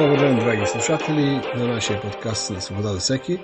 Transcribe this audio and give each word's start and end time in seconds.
Добър 0.00 0.18
ден, 0.18 0.38
драги 0.38 0.66
слушатели 0.66 1.40
на 1.54 1.66
нашия 1.66 2.00
подкаст 2.00 2.50
на 2.50 2.60
Свобода 2.60 2.88
за 2.88 2.98
всеки. 2.98 3.38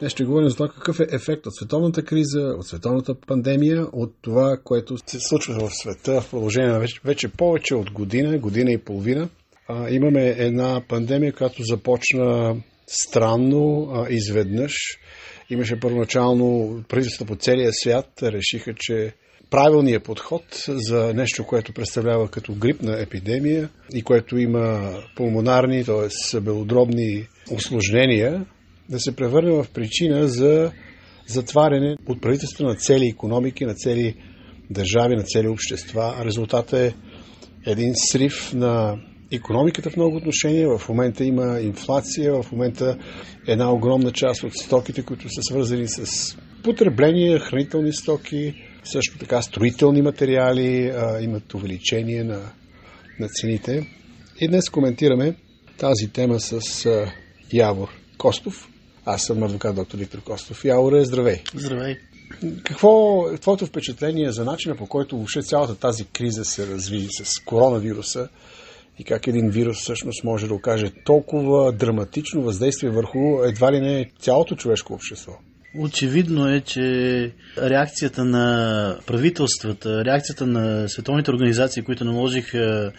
Днес 0.00 0.12
ще 0.12 0.24
говорим 0.24 0.48
за 0.48 0.56
това 0.56 0.68
какъв 0.68 1.00
е 1.00 1.06
ефект 1.12 1.46
от 1.46 1.56
световната 1.56 2.04
криза, 2.04 2.40
от 2.40 2.66
световната 2.66 3.14
пандемия, 3.26 3.86
от 3.92 4.14
това, 4.22 4.58
което 4.64 4.98
се 5.06 5.18
случва 5.20 5.54
в 5.54 5.70
света 5.72 6.20
в 6.20 6.30
продължение 6.30 6.72
на 6.72 6.78
вече, 6.78 7.00
вече 7.04 7.28
повече 7.28 7.74
от 7.74 7.90
година, 7.90 8.38
година 8.38 8.72
и 8.72 8.78
половина. 8.78 9.28
А, 9.68 9.90
имаме 9.90 10.34
една 10.38 10.82
пандемия, 10.88 11.32
която 11.32 11.62
започна 11.62 12.56
странно, 12.86 13.90
а, 13.92 14.06
изведнъж. 14.10 14.72
Имаше 15.50 15.80
първоначално 15.80 16.78
правителства 16.88 17.26
по 17.26 17.36
целия 17.36 17.70
свят 17.72 18.08
решиха, 18.22 18.74
че 18.76 19.14
правилният 19.50 20.04
подход 20.04 20.42
за 20.68 21.14
нещо, 21.14 21.46
което 21.46 21.72
представлява 21.72 22.28
като 22.28 22.54
грипна 22.54 23.02
епидемия 23.02 23.68
и 23.94 24.02
което 24.02 24.38
има 24.38 24.94
пулмонарни, 25.16 25.84
т.е. 25.84 26.40
белодробни 26.40 27.28
осложнения, 27.50 28.46
да 28.88 29.00
се 29.00 29.16
превърне 29.16 29.50
в 29.50 29.66
причина 29.74 30.28
за 30.28 30.72
затваряне 31.26 31.96
от 32.06 32.20
правителство 32.20 32.64
на 32.64 32.74
цели 32.74 33.08
економики, 33.08 33.64
на 33.64 33.74
цели 33.74 34.14
държави, 34.70 35.16
на 35.16 35.22
цели 35.22 35.48
общества. 35.48 36.14
Резултатът 36.24 36.72
е 36.72 36.94
един 37.66 37.92
срив 37.94 38.54
на 38.54 38.98
економиката 39.32 39.90
в 39.90 39.96
много 39.96 40.16
отношения. 40.16 40.78
В 40.78 40.88
момента 40.88 41.24
има 41.24 41.60
инфлация, 41.60 42.42
в 42.42 42.52
момента 42.52 42.98
една 43.46 43.72
огромна 43.72 44.12
част 44.12 44.42
от 44.42 44.52
стоките, 44.54 45.02
които 45.02 45.28
са 45.28 45.42
свързани 45.42 45.88
с 45.88 46.36
потребление, 46.64 47.38
хранителни 47.38 47.92
стоки, 47.92 48.54
също 48.84 49.18
така 49.18 49.42
строителни 49.42 50.02
материали 50.02 50.86
а, 50.86 51.20
имат 51.20 51.54
увеличение 51.54 52.24
на, 52.24 52.40
на 53.20 53.28
цените. 53.28 53.86
И 54.40 54.48
днес 54.48 54.70
коментираме 54.70 55.34
тази 55.78 56.08
тема 56.12 56.40
с 56.40 56.86
а, 56.86 57.12
Явор 57.52 57.88
Костов. 58.18 58.68
Аз 59.04 59.22
съм 59.22 59.42
адвокат 59.42 59.76
доктор 59.76 59.98
Виктор 59.98 60.22
Костов. 60.22 60.64
Явор, 60.64 61.02
здравей! 61.02 61.42
Здравей! 61.54 61.96
Какво 62.64 63.24
е 63.34 63.38
твоето 63.38 63.66
впечатление 63.66 64.32
за 64.32 64.44
начина 64.44 64.76
по 64.76 64.86
който 64.86 65.16
въобще 65.16 65.42
цялата 65.42 65.74
тази 65.74 66.04
криза 66.04 66.44
се 66.44 66.66
разви 66.66 67.06
с 67.22 67.40
коронавируса 67.44 68.28
и 68.98 69.04
как 69.04 69.26
един 69.26 69.50
вирус 69.50 69.80
всъщност 69.80 70.24
може 70.24 70.46
да 70.46 70.54
окаже 70.54 70.92
толкова 71.04 71.72
драматично 71.72 72.42
въздействие 72.42 72.90
върху 72.90 73.42
едва 73.44 73.72
ли 73.72 73.80
не 73.80 74.10
цялото 74.18 74.56
човешко 74.56 74.92
общество? 74.92 75.32
Очевидно 75.78 76.48
е, 76.48 76.60
че 76.60 76.82
реакцията 77.58 78.24
на 78.24 78.96
правителствата, 79.06 80.04
реакцията 80.04 80.46
на 80.46 80.88
световните 80.88 81.30
организации, 81.30 81.82
които 81.82 82.04
наложиха 82.04 82.92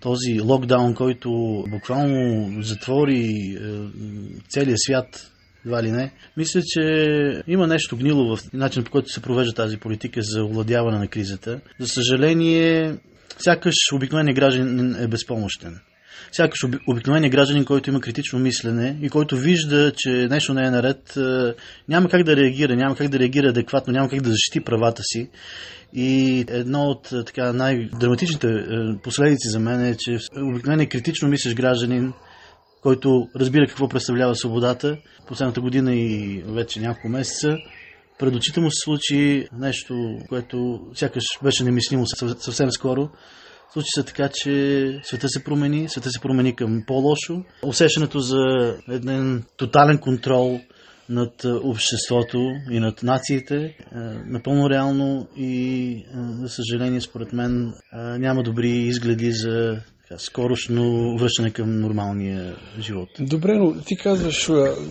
този 0.00 0.40
локдаун, 0.40 0.94
който 0.94 1.30
буквално 1.68 2.50
затвори 2.62 3.20
е, 3.20 3.58
целия 4.48 4.76
свят, 4.78 5.30
едва 5.64 5.82
ли 5.82 5.90
не. 5.90 6.12
Мисля, 6.36 6.60
че 6.64 6.82
има 7.46 7.66
нещо 7.66 7.96
гнило 7.96 8.36
в 8.36 8.52
начин 8.52 8.84
по 8.84 8.90
който 8.90 9.08
се 9.08 9.22
провежда 9.22 9.54
тази 9.54 9.76
политика 9.76 10.20
за 10.22 10.44
овладяване 10.44 10.98
на 10.98 11.08
кризата. 11.08 11.60
За 11.80 11.88
съжаление, 11.88 12.94
сякаш 13.38 13.74
обикновеният 13.94 14.36
гражданин 14.36 14.96
е 14.98 15.08
безпомощен 15.08 15.80
сякаш 16.36 16.58
обикновения 16.86 17.30
гражданин, 17.30 17.64
който 17.64 17.90
има 17.90 18.00
критично 18.00 18.38
мислене 18.38 18.98
и 19.02 19.08
който 19.08 19.36
вижда, 19.36 19.92
че 19.96 20.10
нещо 20.10 20.54
не 20.54 20.66
е 20.66 20.70
наред, 20.70 21.16
е, 21.16 21.54
няма 21.88 22.08
как 22.08 22.22
да 22.22 22.36
реагира, 22.36 22.76
няма 22.76 22.96
как 22.96 23.08
да 23.08 23.18
реагира 23.18 23.48
адекватно, 23.48 23.92
няма 23.92 24.08
как 24.08 24.20
да 24.20 24.30
защити 24.30 24.60
правата 24.60 25.02
си. 25.04 25.30
И 25.92 26.44
едно 26.48 26.82
от 26.82 27.12
е, 27.12 27.24
така, 27.24 27.52
най-драматичните 27.52 28.48
е, 28.48 28.62
последици 29.02 29.48
за 29.48 29.60
мен 29.60 29.84
е, 29.84 29.96
че 29.98 30.18
обикновеният 30.36 30.92
критично 30.92 31.28
мислещ 31.28 31.56
гражданин, 31.56 32.12
който 32.82 33.28
разбира 33.36 33.66
какво 33.66 33.88
представлява 33.88 34.34
свободата, 34.34 34.96
последната 35.26 35.60
година 35.60 35.94
и 35.94 36.42
вече 36.46 36.80
няколко 36.80 37.08
месеца, 37.08 37.56
пред 38.18 38.34
очите 38.34 38.60
му 38.60 38.70
се 38.70 38.84
случи 38.84 39.48
нещо, 39.58 40.18
което 40.28 40.80
сякаш 40.94 41.24
беше 41.42 41.64
немислимо 41.64 42.04
съвсем 42.38 42.70
скоро. 42.70 43.08
Случи 43.72 43.88
се 43.94 44.02
така, 44.02 44.28
че 44.34 45.00
света 45.02 45.28
се 45.28 45.44
промени, 45.44 45.88
света 45.88 46.10
се 46.10 46.20
промени 46.20 46.56
към 46.56 46.82
по-лошо. 46.86 47.44
Усещането 47.62 48.20
за 48.20 48.74
един 48.88 49.42
тотален 49.56 49.98
контрол 49.98 50.60
над 51.08 51.44
обществото 51.44 52.38
и 52.70 52.80
над 52.80 53.02
нациите 53.02 53.56
е 53.56 53.74
напълно 54.26 54.70
реално 54.70 55.28
и, 55.36 56.04
за 56.42 56.48
съжаление, 56.48 57.00
според 57.00 57.32
мен, 57.32 57.72
няма 57.92 58.42
добри 58.42 58.70
изгледи 58.70 59.32
за 59.32 59.80
скорошно 60.16 61.16
връщане 61.18 61.50
към 61.50 61.80
нормалния 61.80 62.56
живот. 62.80 63.08
Добре, 63.20 63.54
но 63.54 63.74
ти 63.86 63.96
казваш 63.96 64.50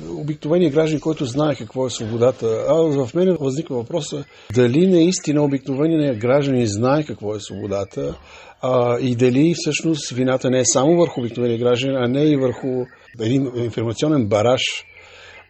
обикновения 0.10 0.72
граждан, 0.72 1.00
който 1.00 1.26
знае 1.26 1.56
какво 1.56 1.86
е 1.86 1.90
свободата. 1.90 2.66
А 2.70 2.74
в 2.74 3.14
мен 3.16 3.38
възниква 3.40 3.76
въпроса 3.76 4.26
дали 4.56 4.88
наистина 4.88 5.44
обикновения 5.44 6.16
гражданин 6.16 6.66
знае 6.68 7.04
какво 7.04 7.36
е 7.36 7.40
свободата 7.40 8.18
а, 8.62 9.00
и 9.00 9.16
дали 9.16 9.54
всъщност 9.56 10.12
вината 10.12 10.50
не 10.50 10.60
е 10.60 10.66
само 10.66 10.98
върху 10.98 11.20
обикновения 11.20 11.58
граждан, 11.58 11.96
а 11.96 12.08
не 12.08 12.24
и 12.24 12.36
върху 12.36 12.86
един 13.20 13.52
информационен 13.56 14.28
бараж 14.28 14.62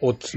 от 0.01 0.31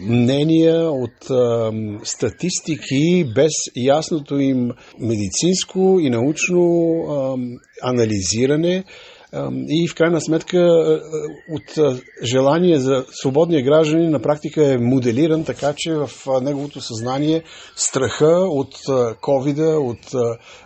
мнения, 0.00 0.90
от 0.90 1.30
а, 1.30 1.72
статистики, 2.04 3.24
без 3.34 3.52
ясното 3.76 4.38
им 4.38 4.70
медицинско 5.00 5.98
и 6.00 6.10
научно 6.10 6.92
а, 7.08 7.36
анализиране 7.82 8.84
и 9.68 9.88
в 9.88 9.94
крайна 9.94 10.20
сметка 10.20 10.58
от 11.50 11.96
желание 12.24 12.78
за 12.78 13.04
свободния 13.10 13.64
гражданин 13.64 14.10
на 14.10 14.22
практика 14.22 14.72
е 14.72 14.78
моделиран 14.78 15.44
така, 15.44 15.74
че 15.76 15.94
в 15.94 16.10
неговото 16.42 16.80
съзнание 16.80 17.42
страха 17.76 18.28
от 18.48 18.74
ковида, 19.20 19.78
от 19.80 19.98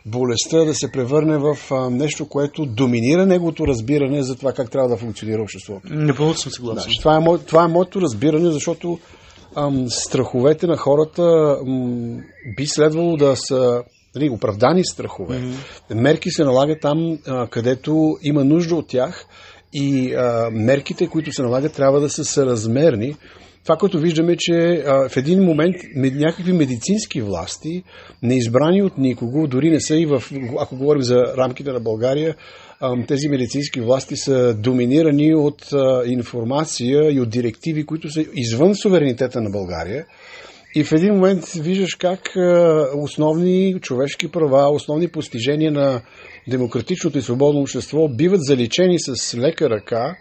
болестта 0.06 0.64
да 0.64 0.74
се 0.74 0.92
превърне 0.92 1.38
в 1.38 1.56
нещо, 1.90 2.28
което 2.28 2.66
доминира 2.66 3.26
неговото 3.26 3.66
разбиране 3.66 4.22
за 4.22 4.36
това 4.36 4.52
как 4.52 4.70
трябва 4.70 4.88
да 4.88 4.96
функционира 4.96 5.42
обществото. 5.42 5.80
Непълно 5.90 6.34
съм 6.34 6.52
съгласен. 6.52 6.92
Да, 6.92 6.98
това, 7.00 7.16
е, 7.16 7.38
това 7.46 7.64
е 7.64 7.68
моето 7.68 8.00
разбиране, 8.00 8.50
защото 8.50 8.98
ам, 9.56 9.84
страховете 9.88 10.66
на 10.66 10.76
хората 10.76 11.22
ам, 11.60 12.20
би 12.56 12.66
следвало 12.66 13.16
да 13.16 13.36
са 13.36 13.82
нали, 14.16 14.30
оправдани 14.30 14.84
страхове. 14.84 15.40
Mm-hmm. 15.40 15.94
Мерки 15.94 16.30
се 16.30 16.44
налагат 16.44 16.80
там, 16.80 17.18
а, 17.26 17.46
където 17.46 18.16
има 18.22 18.44
нужда 18.44 18.74
от 18.74 18.88
тях 18.88 19.26
и 19.72 20.14
а, 20.14 20.50
мерките, 20.52 21.06
които 21.06 21.32
се 21.32 21.42
налагат, 21.42 21.72
трябва 21.72 22.00
да 22.00 22.10
са 22.10 22.24
съразмерни. 22.24 23.16
Това, 23.62 23.76
което 23.76 23.98
виждаме, 23.98 24.36
че 24.38 24.82
а, 24.86 25.08
в 25.08 25.16
един 25.16 25.42
момент 25.44 25.76
някакви 25.96 26.52
медицински 26.52 27.20
власти, 27.20 27.82
неизбрани 28.22 28.82
от 28.82 28.98
никого, 28.98 29.46
дори 29.46 29.70
не 29.70 29.80
са 29.80 29.96
и 29.96 30.06
в, 30.06 30.22
ако 30.60 30.76
говорим 30.76 31.02
за 31.02 31.14
рамките 31.36 31.72
на 31.72 31.80
България, 31.80 32.36
тези 33.08 33.28
медицински 33.28 33.80
власти 33.80 34.16
са 34.16 34.54
доминирани 34.54 35.34
от 35.34 35.62
информация 36.06 37.10
и 37.10 37.20
от 37.20 37.30
директиви, 37.30 37.86
които 37.86 38.10
са 38.10 38.24
извън 38.34 38.74
суверенитета 38.74 39.40
на 39.40 39.50
България. 39.50 40.06
И 40.76 40.84
в 40.84 40.92
един 40.92 41.14
момент 41.14 41.44
виждаш 41.46 41.94
как 41.94 42.36
основни 42.96 43.80
човешки 43.80 44.30
права, 44.30 44.70
основни 44.70 45.08
постижения 45.08 45.72
на 45.72 46.02
демократичното 46.48 47.18
и 47.18 47.22
свободно 47.22 47.60
общество 47.60 48.08
биват 48.08 48.40
заличени 48.42 48.96
с 48.98 49.34
лека 49.38 49.70
ръка, 49.70 50.16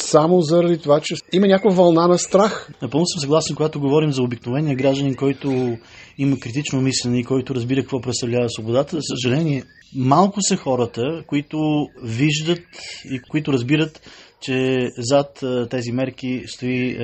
само 0.00 0.40
заради 0.40 0.78
това, 0.78 1.00
че 1.00 1.14
има 1.32 1.46
някаква 1.46 1.70
вълна 1.70 2.08
на 2.08 2.18
страх. 2.18 2.70
Напълно 2.82 3.06
съм 3.06 3.20
съгласен, 3.20 3.56
когато 3.56 3.80
говорим 3.80 4.12
за 4.12 4.22
обикновения 4.22 4.76
гражданин, 4.76 5.14
който 5.14 5.76
има 6.18 6.38
критично 6.40 6.80
мислене 6.80 7.18
и 7.18 7.24
който 7.24 7.54
разбира 7.54 7.80
какво 7.80 8.00
представлява 8.00 8.50
свободата. 8.50 8.96
За 8.96 9.02
съжаление, 9.02 9.64
малко 9.96 10.42
са 10.42 10.56
хората, 10.56 11.02
които 11.26 11.58
виждат 12.04 12.64
и 13.04 13.20
които 13.30 13.52
разбират 13.52 14.00
че 14.42 14.88
зад 14.98 15.44
тези 15.70 15.92
мерки 15.92 16.42
стои 16.46 16.98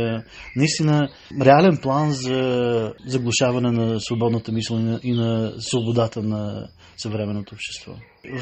наистина 0.56 1.08
реален 1.42 1.78
план 1.82 2.12
за 2.12 2.92
заглушаване 3.06 3.70
на 3.70 4.00
свободната 4.00 4.52
мисъл 4.52 4.98
и 5.02 5.12
на 5.12 5.52
свободата 5.58 6.22
на 6.22 6.68
съвременното 6.96 7.54
общество. 7.54 7.92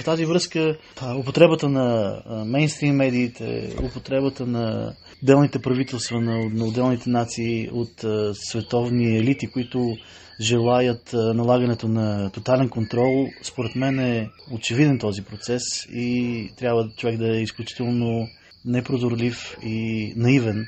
В 0.00 0.04
тази 0.04 0.24
връзка 0.24 0.76
употребата 1.18 1.68
на 1.68 2.16
мейнстрим 2.46 2.94
медиите, 2.94 3.76
употребата 3.84 4.46
на 4.46 4.94
отделните 5.22 5.58
правителства 5.58 6.20
на, 6.20 6.38
на 6.52 6.64
отделните 6.64 7.10
нации 7.10 7.68
от 7.72 8.04
световни 8.34 9.18
елити, 9.18 9.46
които 9.46 9.96
желаят 10.40 11.12
налагането 11.12 11.88
на 11.88 12.30
тотален 12.30 12.68
контрол, 12.68 13.26
според 13.42 13.76
мен 13.76 13.98
е 13.98 14.28
очевиден 14.52 14.98
този 14.98 15.22
процес 15.22 15.62
и 15.94 16.50
трябва 16.58 16.88
човек 16.96 17.16
да 17.16 17.36
е 17.36 17.42
изключително 17.42 18.28
непрозорлив 18.66 19.56
и 19.62 20.12
наивен 20.16 20.66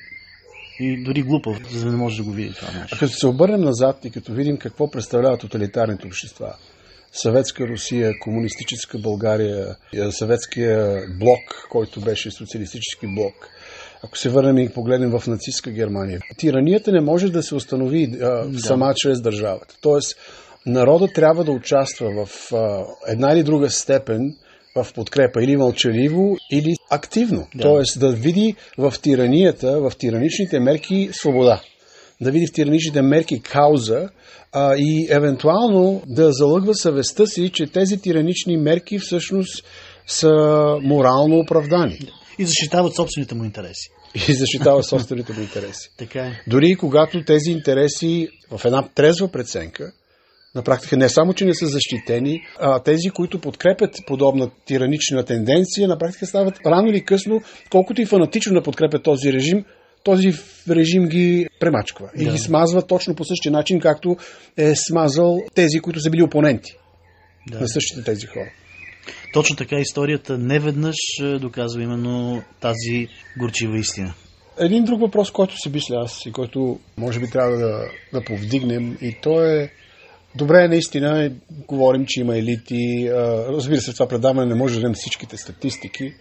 и 0.80 1.04
дори 1.04 1.22
глупав, 1.22 1.58
за 1.70 1.84
да 1.84 1.90
не 1.90 1.96
може 1.96 2.16
да 2.16 2.22
го 2.22 2.30
види 2.30 2.54
това 2.54 2.80
нещо. 2.80 2.96
А 2.96 2.98
като 2.98 3.12
се 3.12 3.26
обърнем 3.26 3.60
назад 3.60 4.04
и 4.04 4.10
като 4.10 4.32
видим 4.32 4.56
какво 4.56 4.90
представляват 4.90 5.40
тоталитарните 5.40 6.06
общества, 6.06 6.54
съветска 7.12 7.68
Русия, 7.68 8.12
комунистическа 8.20 8.98
България, 8.98 9.76
съветския 10.10 11.02
блок, 11.18 11.66
който 11.70 12.00
беше 12.00 12.30
социалистически 12.30 13.06
блок, 13.06 13.48
ако 14.04 14.18
се 14.18 14.28
върнем 14.28 14.58
и 14.58 14.68
погледнем 14.68 15.10
в 15.10 15.26
нацистска 15.26 15.70
Германия, 15.70 16.20
тиранията 16.36 16.92
не 16.92 17.00
може 17.00 17.32
да 17.32 17.42
се 17.42 17.54
установи 17.54 18.18
а, 18.22 18.26
да. 18.44 18.58
сама 18.58 18.92
чрез 18.96 19.20
държавата. 19.20 19.74
Тоест, 19.80 20.16
народа 20.66 21.08
трябва 21.12 21.44
да 21.44 21.52
участва 21.52 22.26
в 22.26 22.52
а, 22.52 22.84
една 23.06 23.32
или 23.32 23.42
друга 23.42 23.70
степен 23.70 24.36
в 24.76 24.92
подкрепа 24.94 25.44
или 25.44 25.56
мълчаливо, 25.56 26.36
или 26.52 26.74
активно. 26.90 27.46
Да. 27.54 27.62
Тоест 27.62 28.00
да 28.00 28.12
види 28.12 28.54
в 28.78 28.94
тиранията, 29.02 29.80
в 29.80 29.92
тираничните 29.98 30.60
мерки 30.60 31.08
свобода. 31.12 31.60
Да 32.20 32.30
види 32.30 32.46
в 32.46 32.52
тираничните 32.52 33.02
мерки 33.02 33.40
кауза 33.42 34.08
а, 34.52 34.74
и 34.76 35.08
евентуално 35.10 36.02
да 36.06 36.32
залъгва 36.32 36.74
съвестта 36.74 37.26
си, 37.26 37.50
че 37.50 37.66
тези 37.66 38.00
тиранични 38.00 38.56
мерки 38.56 38.98
всъщност 38.98 39.64
са 40.06 40.30
морално 40.82 41.38
оправдани. 41.38 41.98
И 42.38 42.44
защитават 42.44 42.94
собствените 42.94 43.34
му 43.34 43.44
интереси. 43.44 43.90
И 44.28 44.32
защитават 44.32 44.84
собствените 44.84 45.32
му 45.32 45.40
интереси. 45.40 45.90
така 45.98 46.20
е. 46.20 46.42
Дори 46.46 46.74
когато 46.74 47.24
тези 47.24 47.50
интереси 47.50 48.28
в 48.50 48.64
една 48.64 48.88
трезва 48.94 49.28
преценка 49.28 49.92
на 50.54 50.62
практика 50.62 50.96
не 50.96 51.08
само, 51.08 51.34
че 51.34 51.44
не 51.44 51.54
са 51.54 51.66
защитени, 51.66 52.40
а 52.60 52.82
тези, 52.82 53.10
които 53.10 53.40
подкрепят 53.40 53.96
подобна 54.06 54.50
тиранична 54.64 55.24
тенденция, 55.24 55.88
на 55.88 55.98
практика 55.98 56.26
стават 56.26 56.60
рано 56.66 56.88
или 56.88 57.04
късно, 57.04 57.42
колкото 57.70 58.02
и 58.02 58.06
фанатично 58.06 58.54
да 58.54 58.62
подкрепят 58.62 59.02
този 59.02 59.32
режим, 59.32 59.64
този 60.04 60.32
режим 60.70 61.08
ги 61.08 61.46
премачква 61.60 62.10
и 62.16 62.24
да. 62.24 62.32
ги 62.32 62.38
смазва 62.38 62.86
точно 62.86 63.14
по 63.14 63.24
същия 63.24 63.52
начин, 63.52 63.80
както 63.80 64.16
е 64.56 64.74
смазал 64.74 65.40
тези, 65.54 65.80
които 65.80 66.00
са 66.00 66.10
били 66.10 66.22
опоненти 66.22 66.72
да. 67.50 67.60
на 67.60 67.68
същите 67.68 68.02
тези 68.02 68.26
хора. 68.26 68.50
Точно 69.32 69.56
така 69.56 69.76
историята 69.76 70.38
не 70.38 70.58
веднъж 70.58 70.96
е, 71.22 71.38
доказва 71.38 71.82
именно 71.82 72.42
тази 72.60 73.08
горчива 73.38 73.78
истина. 73.78 74.14
Един 74.58 74.84
друг 74.84 75.00
въпрос, 75.00 75.30
който 75.30 75.54
си 75.56 75.70
мисля 75.70 75.96
аз 76.04 76.26
и 76.26 76.32
който 76.32 76.80
може 76.96 77.20
би 77.20 77.30
трябва 77.30 77.56
да, 77.56 77.84
да 78.12 78.24
повдигнем 78.24 78.98
и 79.00 79.16
то 79.22 79.44
е 79.44 79.70
Добре, 80.36 80.68
наистина, 80.68 81.30
говорим, 81.68 82.04
че 82.08 82.20
има 82.20 82.38
елити. 82.38 83.10
Разбира 83.48 83.80
се, 83.80 83.92
това 83.92 84.08
предаване 84.08 84.46
не 84.46 84.54
може 84.54 84.74
да 84.74 84.80
дадем 84.80 84.94
всичките 84.94 85.36
статистики. 85.36 86.14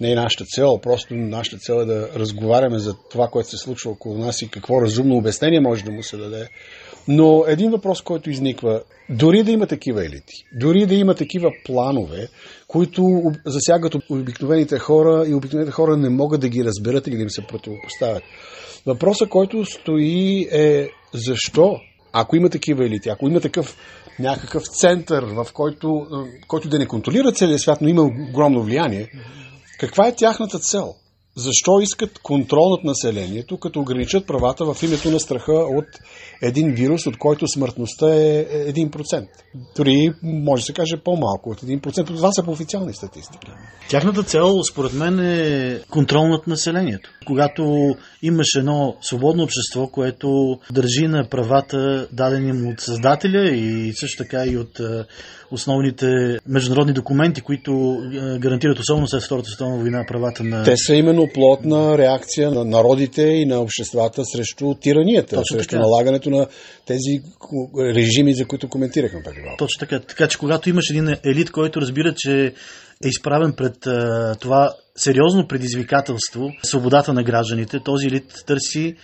Не 0.00 0.12
е 0.12 0.14
нашата 0.14 0.44
цел, 0.44 0.78
просто 0.82 1.14
нашата 1.14 1.58
цел 1.58 1.74
е 1.74 1.84
да 1.84 2.08
разговаряме 2.16 2.78
за 2.78 2.94
това, 3.10 3.28
което 3.28 3.48
се 3.48 3.56
случва 3.56 3.90
около 3.90 4.18
нас 4.18 4.42
и 4.42 4.48
какво 4.48 4.82
разумно 4.82 5.16
обяснение 5.16 5.60
може 5.60 5.84
да 5.84 5.90
му 5.90 6.02
се 6.02 6.16
даде. 6.16 6.48
Но 7.08 7.44
един 7.46 7.70
въпрос, 7.70 8.02
който 8.02 8.30
изниква, 8.30 8.82
дори 9.10 9.42
да 9.42 9.50
има 9.50 9.66
такива 9.66 10.04
елити, 10.04 10.34
дори 10.60 10.86
да 10.86 10.94
има 10.94 11.14
такива 11.14 11.50
планове, 11.64 12.28
които 12.68 13.22
засягат 13.46 13.94
обикновените 14.10 14.78
хора 14.78 15.24
и 15.28 15.34
обикновените 15.34 15.72
хора 15.72 15.96
не 15.96 16.08
могат 16.08 16.40
да 16.40 16.48
ги 16.48 16.64
разберат 16.64 17.06
или 17.06 17.16
да 17.16 17.22
им 17.22 17.30
се 17.30 17.46
противопоставят. 17.46 18.22
Въпросът, 18.86 19.28
който 19.28 19.64
стои 19.64 20.48
е 20.52 20.88
защо 21.14 21.80
ако 22.12 22.36
има 22.36 22.50
такива 22.50 22.86
елити, 22.86 23.08
ако 23.08 23.28
има 23.28 23.40
такъв 23.40 23.76
някакъв 24.18 24.62
център, 24.62 25.24
в 25.24 25.46
който, 25.52 26.06
който 26.48 26.68
да 26.68 26.78
не 26.78 26.86
контролира 26.86 27.32
целия 27.32 27.58
свят, 27.58 27.78
но 27.80 27.88
има 27.88 28.02
огромно 28.02 28.62
влияние, 28.62 29.08
каква 29.80 30.08
е 30.08 30.14
тяхната 30.14 30.58
цел? 30.58 30.94
Защо 31.36 31.80
искат 31.80 32.18
контрол 32.18 32.70
над 32.70 32.84
населението, 32.84 33.58
като 33.58 33.80
ограничат 33.80 34.26
правата 34.26 34.64
в 34.64 34.82
името 34.82 35.10
на 35.10 35.20
страха 35.20 35.52
от 35.52 35.86
един 36.42 36.74
вирус, 36.74 37.06
от 37.06 37.18
който 37.18 37.48
смъртността 37.48 38.14
е 38.14 38.44
1%? 38.72 39.26
Дори 39.76 40.12
може 40.22 40.60
да 40.60 40.66
се 40.66 40.72
каже 40.72 40.96
по-малко 41.04 41.50
от 41.50 41.60
1%. 41.60 42.06
Това 42.06 42.32
са 42.32 42.42
по 42.42 42.50
официални 42.50 42.94
статистики. 42.94 43.46
Тяхната 43.88 44.22
цел, 44.22 44.62
според 44.72 44.92
мен, 44.92 45.20
е 45.20 45.80
контрол 45.90 46.28
над 46.28 46.46
населението. 46.46 47.10
Когато 47.26 47.94
имаш 48.22 48.54
едно 48.58 48.96
свободно 49.00 49.42
общество, 49.42 49.86
което 49.86 50.58
държи 50.72 51.06
на 51.08 51.28
правата, 51.28 52.08
дадени 52.12 52.52
му 52.52 52.70
от 52.70 52.80
Създателя 52.80 53.48
и 53.48 53.92
също 53.94 54.22
така 54.24 54.46
и 54.46 54.56
от 54.56 54.80
основните 55.52 56.38
международни 56.46 56.92
документи, 56.92 57.40
които 57.40 57.98
гарантират 58.38 58.78
особено 58.78 59.08
след 59.08 59.22
Втората 59.22 59.48
световна 59.48 59.78
война 59.78 60.04
правата 60.08 60.44
на... 60.44 60.64
Те 60.64 60.76
са 60.76 60.94
именно 60.94 61.28
плод 61.34 61.64
на 61.64 61.98
реакция 61.98 62.50
на 62.50 62.64
народите 62.64 63.22
и 63.22 63.46
на 63.46 63.60
обществата 63.60 64.22
срещу 64.24 64.74
тиранията, 64.74 65.36
Точно 65.36 65.56
срещу 65.56 65.70
така. 65.70 65.82
налагането 65.82 66.30
на 66.30 66.46
тези 66.86 67.22
режими, 67.78 68.34
за 68.34 68.46
които 68.46 68.68
коментирахме 68.68 69.20
преди 69.24 69.40
малко. 69.40 69.58
Точно 69.58 69.78
така. 69.80 70.00
Така 70.00 70.28
че 70.28 70.38
когато 70.38 70.70
имаш 70.70 70.90
един 70.90 71.16
елит, 71.24 71.50
който 71.50 71.80
разбира, 71.80 72.14
че 72.16 72.52
е 73.04 73.08
изправен 73.08 73.52
пред 73.56 73.86
а, 73.86 74.34
това 74.40 74.74
сериозно 74.96 75.48
предизвикателство, 75.48 76.50
свободата 76.62 77.12
на 77.12 77.22
гражданите, 77.22 77.80
този 77.84 78.06
елит 78.06 78.42
търси 78.46 78.96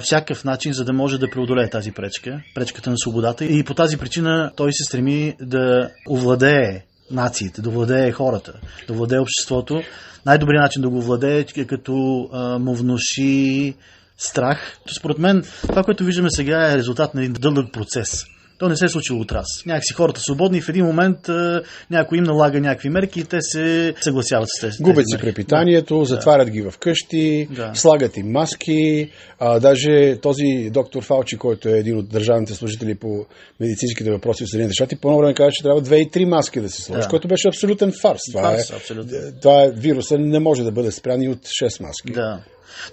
всякакъв 0.00 0.44
начин, 0.44 0.72
за 0.72 0.84
да 0.84 0.92
може 0.92 1.18
да 1.18 1.30
преодолее 1.30 1.70
тази 1.70 1.92
пречка, 1.92 2.42
пречката 2.54 2.90
на 2.90 2.98
свободата. 2.98 3.44
И 3.44 3.64
по 3.64 3.74
тази 3.74 3.96
причина 3.96 4.50
той 4.56 4.72
се 4.72 4.84
стреми 4.84 5.36
да 5.40 5.90
овладее 6.10 6.84
нациите, 7.10 7.62
да 7.62 7.70
владее 7.70 8.12
хората, 8.12 8.52
да 8.88 8.94
владее 8.94 9.18
обществото. 9.18 9.82
Най-добрият 10.26 10.62
начин 10.62 10.82
да 10.82 10.88
го 10.88 11.02
владее 11.02 11.46
е 11.56 11.64
като 11.64 12.28
а, 12.32 12.58
му 12.58 12.74
внуши 12.74 13.74
страх. 14.18 14.78
Според 14.96 15.18
мен 15.18 15.44
това, 15.62 15.82
което 15.82 16.04
виждаме 16.04 16.30
сега 16.30 16.72
е 16.72 16.76
резултат 16.76 17.14
на 17.14 17.24
един 17.24 17.32
дълъг 17.32 17.72
процес. 17.72 18.24
То 18.58 18.68
не 18.68 18.76
се 18.76 18.84
е 18.84 18.88
случило 18.88 19.20
от 19.20 19.32
раз. 19.32 19.46
Някакси 19.66 19.92
хората 19.92 20.20
свободни 20.20 20.60
в 20.60 20.68
един 20.68 20.84
момент 20.84 21.28
а, 21.28 21.62
някой 21.90 22.18
им 22.18 22.24
налага 22.24 22.60
някакви 22.60 22.88
мерки 22.88 23.20
и 23.20 23.24
те 23.24 23.38
се 23.40 23.94
съгласяват 24.00 24.48
с 24.48 24.60
тези. 24.60 24.82
Губят 24.82 25.04
си 25.08 25.18
препитанието, 25.18 25.98
да. 25.98 26.04
затварят 26.04 26.50
ги 26.50 26.62
в 26.62 26.74
къщи, 26.80 27.48
да. 27.50 27.70
слагат 27.74 28.16
им 28.16 28.26
маски. 28.30 29.10
А, 29.38 29.60
даже 29.60 30.18
този 30.22 30.70
доктор 30.70 31.02
Фалчи, 31.02 31.36
който 31.36 31.68
е 31.68 31.78
един 31.78 31.98
от 31.98 32.08
държавните 32.08 32.54
служители 32.54 32.94
по 32.94 33.26
медицинските 33.60 34.10
въпроси 34.10 34.44
в 34.44 34.50
Съединените 34.50 34.74
щати, 34.74 34.96
по 34.96 35.18
време 35.18 35.34
каза, 35.34 35.50
че 35.52 35.62
трябва 35.62 35.80
две 35.80 35.96
и 35.96 36.10
три 36.10 36.24
маски 36.24 36.60
да 36.60 36.68
се 36.68 36.82
сложи, 36.82 37.00
да. 37.00 37.08
което 37.08 37.28
беше 37.28 37.48
абсолютен 37.48 37.92
фарс. 38.02 38.20
Това, 38.32 38.42
фарс, 38.42 38.70
е, 38.70 38.74
абсолютно. 38.74 39.12
това 39.42 39.62
е 39.62 39.70
вируса, 39.70 40.18
не 40.18 40.38
може 40.38 40.64
да 40.64 40.72
бъде 40.72 40.92
спрян 40.92 41.22
и 41.22 41.28
от 41.28 41.38
6 41.38 41.82
маски. 41.82 42.12
Да. 42.12 42.40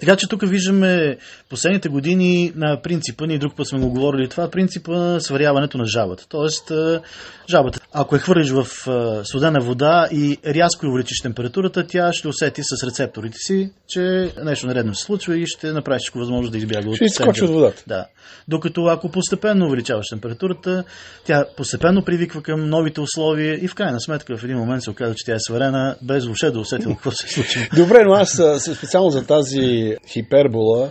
Така 0.00 0.16
че 0.16 0.28
тук 0.28 0.48
виждаме 0.48 1.18
последните 1.48 1.88
години 1.88 2.52
на 2.56 2.82
принципа, 2.82 3.26
ние 3.26 3.38
друг 3.38 3.56
път 3.56 3.68
сме 3.68 3.80
го 3.80 3.90
говорили 3.90 4.28
това, 4.28 4.50
принципа 4.50 4.92
на 4.92 5.20
сваряването 5.20 5.78
на 5.78 5.86
жабата. 5.86 6.26
Тоест, 6.28 6.72
жабата, 7.50 7.80
ако 7.94 8.16
е 8.16 8.18
хвърлиш 8.18 8.50
в 8.50 8.66
студена 9.24 9.60
вода 9.60 10.08
и 10.12 10.38
рязко 10.46 10.86
увеличиш 10.86 11.20
температурата, 11.22 11.86
тя 11.86 12.12
ще 12.12 12.28
усети 12.28 12.62
с 12.64 12.86
рецепторите 12.86 13.36
си, 13.38 13.70
че 13.88 14.32
нещо 14.44 14.66
наредно 14.66 14.94
се 14.94 15.04
случва 15.04 15.38
и 15.38 15.46
ще 15.46 15.72
направи 15.72 15.98
всичко 15.98 16.18
възможно 16.18 16.50
да 16.50 16.58
избяга 16.58 16.90
от 16.90 16.96
Ще 16.96 17.04
изкочи 17.04 17.44
от 17.44 17.50
водата. 17.50 17.82
Да. 17.86 18.06
Докато 18.48 18.84
ако 18.84 19.08
постепенно 19.08 19.66
увеличаваш 19.66 20.06
температурата, 20.10 20.84
тя 21.24 21.44
постепенно 21.56 22.04
привиква 22.04 22.42
към 22.42 22.68
новите 22.68 23.00
условия 23.00 23.64
и 23.64 23.68
в 23.68 23.74
крайна 23.74 24.00
сметка 24.00 24.36
в 24.36 24.44
един 24.44 24.56
момент 24.56 24.82
се 24.82 24.90
оказа, 24.90 25.14
че 25.14 25.24
тя 25.24 25.34
е 25.34 25.40
сварена 25.40 25.96
без 26.02 26.24
въобще 26.24 26.50
да 26.50 26.60
усетила 26.60 26.94
какво 26.94 27.10
се 27.10 27.28
случва. 27.28 27.60
Добре, 27.76 28.04
но 28.04 28.12
аз 28.12 28.40
специално 28.76 29.10
за 29.10 29.26
тази 29.26 29.96
хипербола 30.12 30.90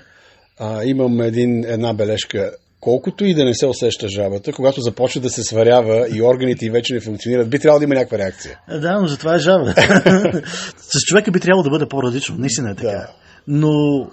а, 0.60 0.84
имам 0.84 1.22
един, 1.22 1.64
една 1.66 1.94
бележка. 1.94 2.52
Колкото 2.82 3.26
и 3.26 3.34
да 3.34 3.46
не 3.46 3.54
се 3.54 3.68
усеща 3.68 4.08
жабата, 4.08 4.54
когато 4.54 4.82
започва 4.82 5.22
да 5.22 5.30
се 5.30 5.44
сварява 5.44 6.08
и 6.16 6.22
органите 6.22 6.66
и 6.66 6.70
вече 6.70 6.94
не 6.94 7.00
функционират, 7.00 7.50
би 7.50 7.60
трябвало 7.60 7.80
да 7.80 7.84
има 7.84 7.96
някаква 7.96 8.18
реакция. 8.18 8.60
Да, 8.82 9.00
но 9.02 9.08
затова 9.08 9.36
е 9.36 9.40
жаба. 9.40 9.74
С 10.78 11.00
човека 11.06 11.32
би 11.32 11.40
трябвало 11.40 11.64
да 11.64 11.70
бъде 11.70 11.86
по-различно, 11.86 12.36
наистина 12.38 12.72
е 12.72 12.76
така. 12.76 12.88
Да. 12.88 13.08
Но 13.48 13.72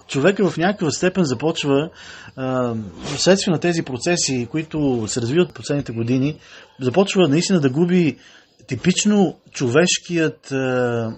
човека 0.09 0.51
в 0.51 0.57
някаква 0.57 0.91
степен 0.91 1.25
започва, 1.25 1.91
вследствие 3.17 3.53
на 3.53 3.61
тези 3.61 3.83
процеси, 3.83 4.49
които 4.51 5.05
се 5.09 5.21
развиват 5.21 5.55
последните 5.55 5.93
години, 5.93 6.39
започва 6.81 7.29
наистина 7.29 7.61
да 7.61 7.71
губи 7.71 8.17
типично 8.67 9.37
човешкият 9.53 10.53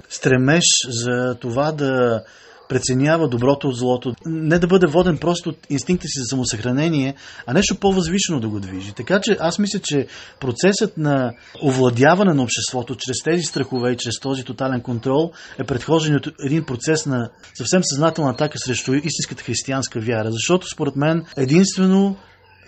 стремеж 0.09 0.64
за 0.88 1.35
това 1.35 1.73
да 1.73 2.23
преценява 2.71 3.29
доброто 3.29 3.69
от 3.69 3.77
злото, 3.77 4.15
не 4.27 4.59
да 4.59 4.67
бъде 4.67 4.87
воден 4.87 5.19
просто 5.19 5.49
от 5.49 5.57
инстинкта 5.71 6.07
си 6.09 6.19
за 6.19 6.25
самосъхранение, 6.25 7.15
а 7.47 7.53
нещо 7.53 7.77
по-възвишено 7.77 8.41
да 8.41 8.49
го 8.49 8.61
движи. 8.61 8.93
Така 8.93 9.21
че 9.21 9.37
аз 9.41 9.59
мисля, 9.59 9.79
че 9.79 10.07
процесът 10.41 10.97
на 10.97 11.33
овладяване 11.62 12.35
на 12.35 12.43
обществото 12.43 12.97
чрез 12.97 13.23
тези 13.25 13.43
страхове 13.43 13.93
и 13.93 13.97
чрез 13.97 14.21
този 14.21 14.45
тотален 14.45 14.81
контрол 14.81 15.33
е 15.59 15.65
предхожден 15.65 16.17
от 16.17 16.29
един 16.45 16.65
процес 16.65 17.07
на 17.07 17.31
съвсем 17.55 17.81
съзнателна 17.85 18.31
атака 18.31 18.59
срещу 18.59 18.95
истинската 18.95 19.45
християнска 19.45 20.00
вяра. 20.00 20.31
Защото 20.31 20.67
според 20.69 20.97
мен 20.97 21.25
единствено 21.37 22.17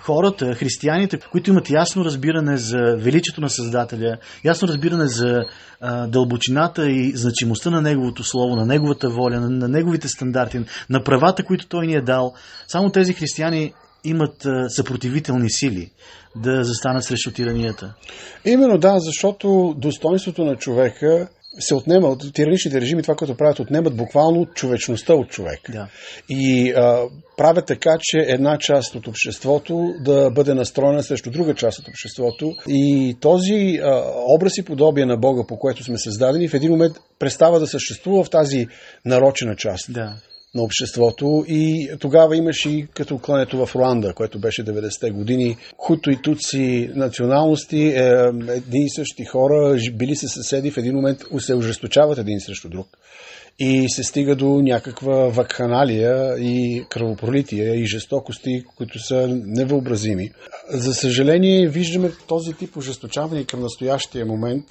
хората, 0.02 0.54
християните, 0.54 1.18
които 1.30 1.50
имат 1.50 1.70
ясно 1.70 2.04
разбиране 2.04 2.56
за 2.56 2.96
величието 2.98 3.40
на 3.40 3.48
Създателя, 3.48 4.18
ясно 4.44 4.68
разбиране 4.68 5.06
за 5.06 5.44
а, 5.80 6.06
дълбочината 6.06 6.90
и 6.90 7.12
значимостта 7.16 7.70
на 7.70 7.82
Неговото 7.82 8.24
Слово, 8.24 8.56
на 8.56 8.66
Неговата 8.66 9.10
воля, 9.10 9.40
на, 9.40 9.50
на 9.50 9.68
Неговите 9.68 10.08
стандарти, 10.08 10.60
на 10.90 11.04
правата, 11.04 11.44
които 11.44 11.68
Той 11.68 11.86
ни 11.86 11.94
е 11.94 12.02
дал, 12.02 12.34
само 12.68 12.90
тези 12.90 13.12
християни 13.12 13.72
имат 14.04 14.46
съпротивителни 14.68 15.50
сили 15.50 15.90
да 16.36 16.64
застанат 16.64 17.04
срещу 17.04 17.30
тиранията. 17.30 17.94
Именно 18.44 18.78
да, 18.78 18.94
защото 18.98 19.74
достоинството 19.78 20.44
на 20.44 20.56
човека 20.56 21.28
се 21.58 21.74
отнема 21.74 22.08
от 22.08 22.34
тираничните 22.34 22.80
режими, 22.80 23.02
това, 23.02 23.14
което 23.14 23.36
правят, 23.36 23.60
отнемат 23.60 23.96
буквално 23.96 24.46
човечността 24.46 25.14
от 25.14 25.28
човек. 25.28 25.60
Да. 25.72 25.88
И 26.28 26.72
а, 26.76 27.02
правят 27.36 27.66
така, 27.66 27.90
че 28.00 28.18
една 28.18 28.58
част 28.58 28.94
от 28.94 29.06
обществото 29.06 29.94
да 30.00 30.30
бъде 30.30 30.54
настроена 30.54 31.02
срещу 31.02 31.30
друга 31.30 31.54
част 31.54 31.78
от 31.78 31.88
обществото. 31.88 32.54
И 32.68 33.16
този 33.20 33.80
а, 33.82 34.04
образ 34.36 34.58
и 34.58 34.64
подобие 34.64 35.06
на 35.06 35.16
Бога, 35.16 35.42
по 35.48 35.58
което 35.58 35.84
сме 35.84 35.98
създадени, 35.98 36.48
в 36.48 36.54
един 36.54 36.70
момент 36.70 36.96
престава 37.18 37.60
да 37.60 37.66
съществува 37.66 38.24
в 38.24 38.30
тази 38.30 38.66
нарочена 39.04 39.56
част. 39.56 39.92
Да 39.92 40.16
на 40.54 40.62
обществото. 40.62 41.44
И 41.48 41.90
тогава 42.00 42.36
имаше 42.36 42.70
и 42.70 42.86
като 42.94 43.18
клането 43.18 43.66
в 43.66 43.74
Руанда, 43.74 44.14
което 44.14 44.38
беше 44.38 44.64
90-те 44.64 45.10
години, 45.10 45.56
хуто 45.76 46.10
и 46.10 46.22
туци 46.22 46.90
националности, 46.94 47.82
е, 47.86 48.30
едни 48.48 48.84
и 48.84 48.90
същи 48.90 49.24
хора, 49.24 49.78
били 49.92 50.16
се 50.16 50.28
съседи, 50.28 50.70
в 50.70 50.78
един 50.78 50.94
момент 50.94 51.18
се 51.38 51.54
ожесточават 51.54 52.18
един 52.18 52.40
срещу 52.40 52.68
друг. 52.68 52.86
И 53.58 53.88
се 53.88 54.02
стига 54.02 54.36
до 54.36 54.46
някаква 54.62 55.28
вакханалия 55.28 56.38
и 56.38 56.84
кръвопролитие 56.88 57.74
и 57.74 57.86
жестокости, 57.86 58.64
които 58.76 58.98
са 58.98 59.28
невъобразими. 59.44 60.30
За 60.70 60.94
съжаление, 60.94 61.68
виждаме 61.68 62.10
този 62.26 62.52
тип 62.52 62.76
ожесточаване 62.76 63.44
към 63.44 63.60
настоящия 63.60 64.26
момент. 64.26 64.64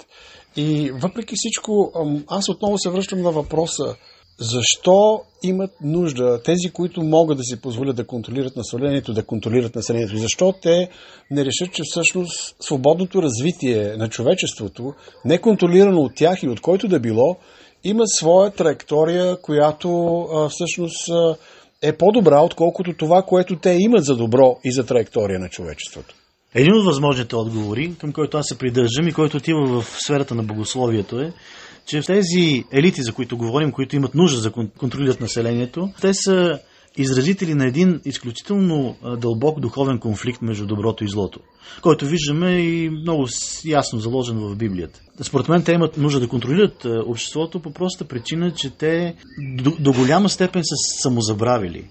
И 0.56 0.90
въпреки 0.94 1.34
всичко, 1.36 1.92
аз 2.28 2.48
отново 2.48 2.78
се 2.78 2.90
връщам 2.90 3.22
на 3.22 3.30
въпроса 3.30 3.96
защо 4.42 5.20
имат 5.42 5.70
нужда 5.82 6.42
тези, 6.44 6.70
които 6.72 7.02
могат 7.02 7.38
да 7.38 7.44
си 7.44 7.60
позволят 7.60 7.96
да 7.96 8.06
контролират 8.06 8.56
населението, 8.56 9.12
да 9.12 9.22
контролират 9.22 9.74
населението? 9.74 10.16
Защо 10.16 10.54
те 10.62 10.88
не 11.30 11.44
решат, 11.44 11.72
че 11.72 11.82
всъщност 11.84 12.56
свободното 12.60 13.22
развитие 13.22 13.96
на 13.96 14.08
човечеството, 14.08 14.94
не 15.24 15.38
контролирано 15.38 16.00
от 16.00 16.12
тях 16.14 16.42
или 16.42 16.50
от 16.50 16.60
който 16.60 16.88
да 16.88 17.00
било, 17.00 17.36
има 17.84 18.02
своя 18.06 18.50
траектория, 18.50 19.36
която 19.36 20.18
а, 20.20 20.48
всъщност 20.48 21.08
а, 21.10 21.36
е 21.82 21.92
по-добра, 21.92 22.40
отколкото 22.40 22.92
това, 22.92 23.22
което 23.22 23.56
те 23.56 23.76
имат 23.80 24.04
за 24.04 24.16
добро 24.16 24.56
и 24.64 24.72
за 24.72 24.86
траектория 24.86 25.40
на 25.40 25.48
човечеството? 25.48 26.14
Един 26.54 26.74
от 26.74 26.84
възможните 26.84 27.36
отговори, 27.36 27.94
към 27.98 28.12
който 28.12 28.38
аз 28.38 28.46
се 28.48 28.58
придържам 28.58 29.08
и 29.08 29.12
който 29.12 29.36
отива 29.36 29.80
в 29.80 29.84
сферата 30.04 30.34
на 30.34 30.42
богословието 30.42 31.20
е, 31.20 31.32
че 31.86 32.00
тези 32.00 32.64
елити, 32.72 33.02
за 33.02 33.12
които 33.12 33.36
говорим, 33.36 33.72
които 33.72 33.96
имат 33.96 34.14
нужда 34.14 34.40
да 34.40 34.68
контролират 34.78 35.20
населението, 35.20 35.88
те 36.00 36.14
са 36.14 36.58
изразители 36.96 37.54
на 37.54 37.66
един 37.66 38.00
изключително 38.04 38.96
дълбок 39.18 39.60
духовен 39.60 39.98
конфликт 39.98 40.42
между 40.42 40.66
доброто 40.66 41.04
и 41.04 41.08
злото, 41.08 41.40
който 41.82 42.06
виждаме 42.06 42.50
и 42.50 42.90
много 42.90 43.26
ясно 43.64 43.98
заложен 43.98 44.38
в 44.38 44.56
Библията. 44.56 45.00
Според 45.22 45.48
мен 45.48 45.64
те 45.64 45.72
имат 45.72 45.96
нужда 45.96 46.20
да 46.20 46.28
контролират 46.28 46.86
обществото 47.06 47.60
по 47.60 47.72
простата 47.72 48.08
причина, 48.08 48.54
че 48.54 48.70
те 48.70 49.14
до, 49.62 49.70
до 49.80 49.92
голяма 49.92 50.28
степен 50.28 50.62
са 50.64 51.00
самозабравили 51.02 51.88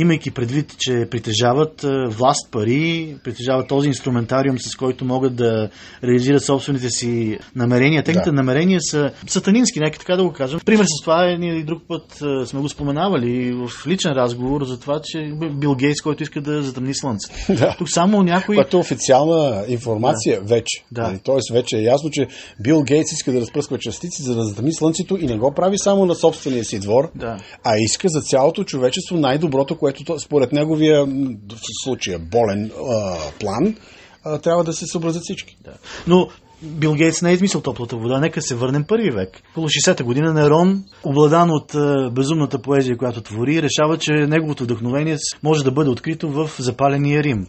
имайки 0.00 0.30
предвид, 0.30 0.74
че 0.78 1.06
притежават 1.10 1.86
власт, 2.08 2.50
пари, 2.50 3.16
притежават 3.24 3.68
този 3.68 3.88
инструментариум, 3.88 4.58
с 4.58 4.76
който 4.76 5.04
могат 5.04 5.36
да 5.36 5.70
реализират 6.04 6.44
собствените 6.44 6.90
си 6.90 7.38
намерения. 7.56 8.02
Техните 8.02 8.30
да. 8.30 8.36
намерения 8.36 8.80
са 8.80 9.10
сатанински, 9.26 9.80
нека 9.80 9.98
така 9.98 10.16
да 10.16 10.24
го 10.24 10.32
кажем. 10.32 10.60
Пример 10.64 10.84
с 10.84 11.02
това 11.02 11.30
е, 11.30 11.36
ние 11.36 11.54
и 11.54 11.64
друг 11.64 11.82
път 11.88 12.22
сме 12.46 12.60
го 12.60 12.68
споменавали 12.68 13.52
в 13.52 13.86
личен 13.86 14.12
разговор 14.12 14.64
за 14.64 14.80
това, 14.80 15.00
че 15.04 15.32
Бил 15.52 15.74
Гейтс, 15.74 16.02
който 16.02 16.22
иска 16.22 16.40
да 16.40 16.62
затъмни 16.62 16.94
Слънце. 16.94 17.32
Да. 17.58 17.74
Тук 17.78 17.90
само 17.90 18.22
някой... 18.22 18.56
Което 18.56 18.76
е 18.76 18.80
официална 18.80 19.64
информация 19.68 20.40
да. 20.40 20.54
вече. 20.54 20.84
Да. 20.92 21.02
Нали, 21.02 21.18
тоест 21.24 21.52
вече 21.52 21.76
е 21.78 21.82
ясно, 21.82 22.10
че 22.10 22.26
Бил 22.60 22.82
Гейтс 22.82 23.12
иска 23.12 23.32
да 23.32 23.40
разпръсква 23.40 23.78
частици, 23.78 24.22
за 24.22 24.34
да 24.34 24.42
затъмни 24.42 24.74
Слънцето 24.74 25.16
и 25.16 25.26
не 25.26 25.38
го 25.38 25.54
прави 25.54 25.78
само 25.78 26.06
на 26.06 26.14
собствения 26.14 26.64
си 26.64 26.78
двор, 26.78 27.10
да. 27.14 27.36
а 27.64 27.78
иска 27.78 28.08
за 28.08 28.20
цялото 28.20 28.64
човечество 28.64 29.16
най-доброто, 29.16 29.78
което 29.78 29.87
според 30.18 30.52
неговия 30.52 31.04
в 31.04 31.58
случая 31.84 32.18
болен 32.18 32.70
а, 32.90 33.16
план 33.40 33.76
а, 34.24 34.38
трябва 34.38 34.64
да 34.64 34.72
се 34.72 34.86
съобразят 34.86 35.22
всички. 35.22 35.56
Да. 35.64 35.72
Но 36.06 36.28
Бил 36.62 36.94
Гейтс 36.94 37.22
не 37.22 37.30
е 37.30 37.32
измислил 37.32 37.60
топлата 37.60 37.96
вода. 37.96 38.20
Нека 38.20 38.42
се 38.42 38.54
върнем 38.54 38.84
първи 38.88 39.10
век. 39.10 39.42
Около 39.50 39.68
60-та 39.68 40.04
година 40.04 40.32
Нерон, 40.34 40.84
обладан 41.04 41.50
от 41.50 41.72
безумната 42.14 42.58
поезия, 42.58 42.96
която 42.96 43.20
твори, 43.20 43.62
решава, 43.62 43.98
че 43.98 44.12
неговото 44.12 44.64
вдъхновение 44.64 45.16
може 45.42 45.64
да 45.64 45.70
бъде 45.70 45.90
открито 45.90 46.28
в 46.28 46.50
запаления 46.58 47.22
Рим. 47.22 47.46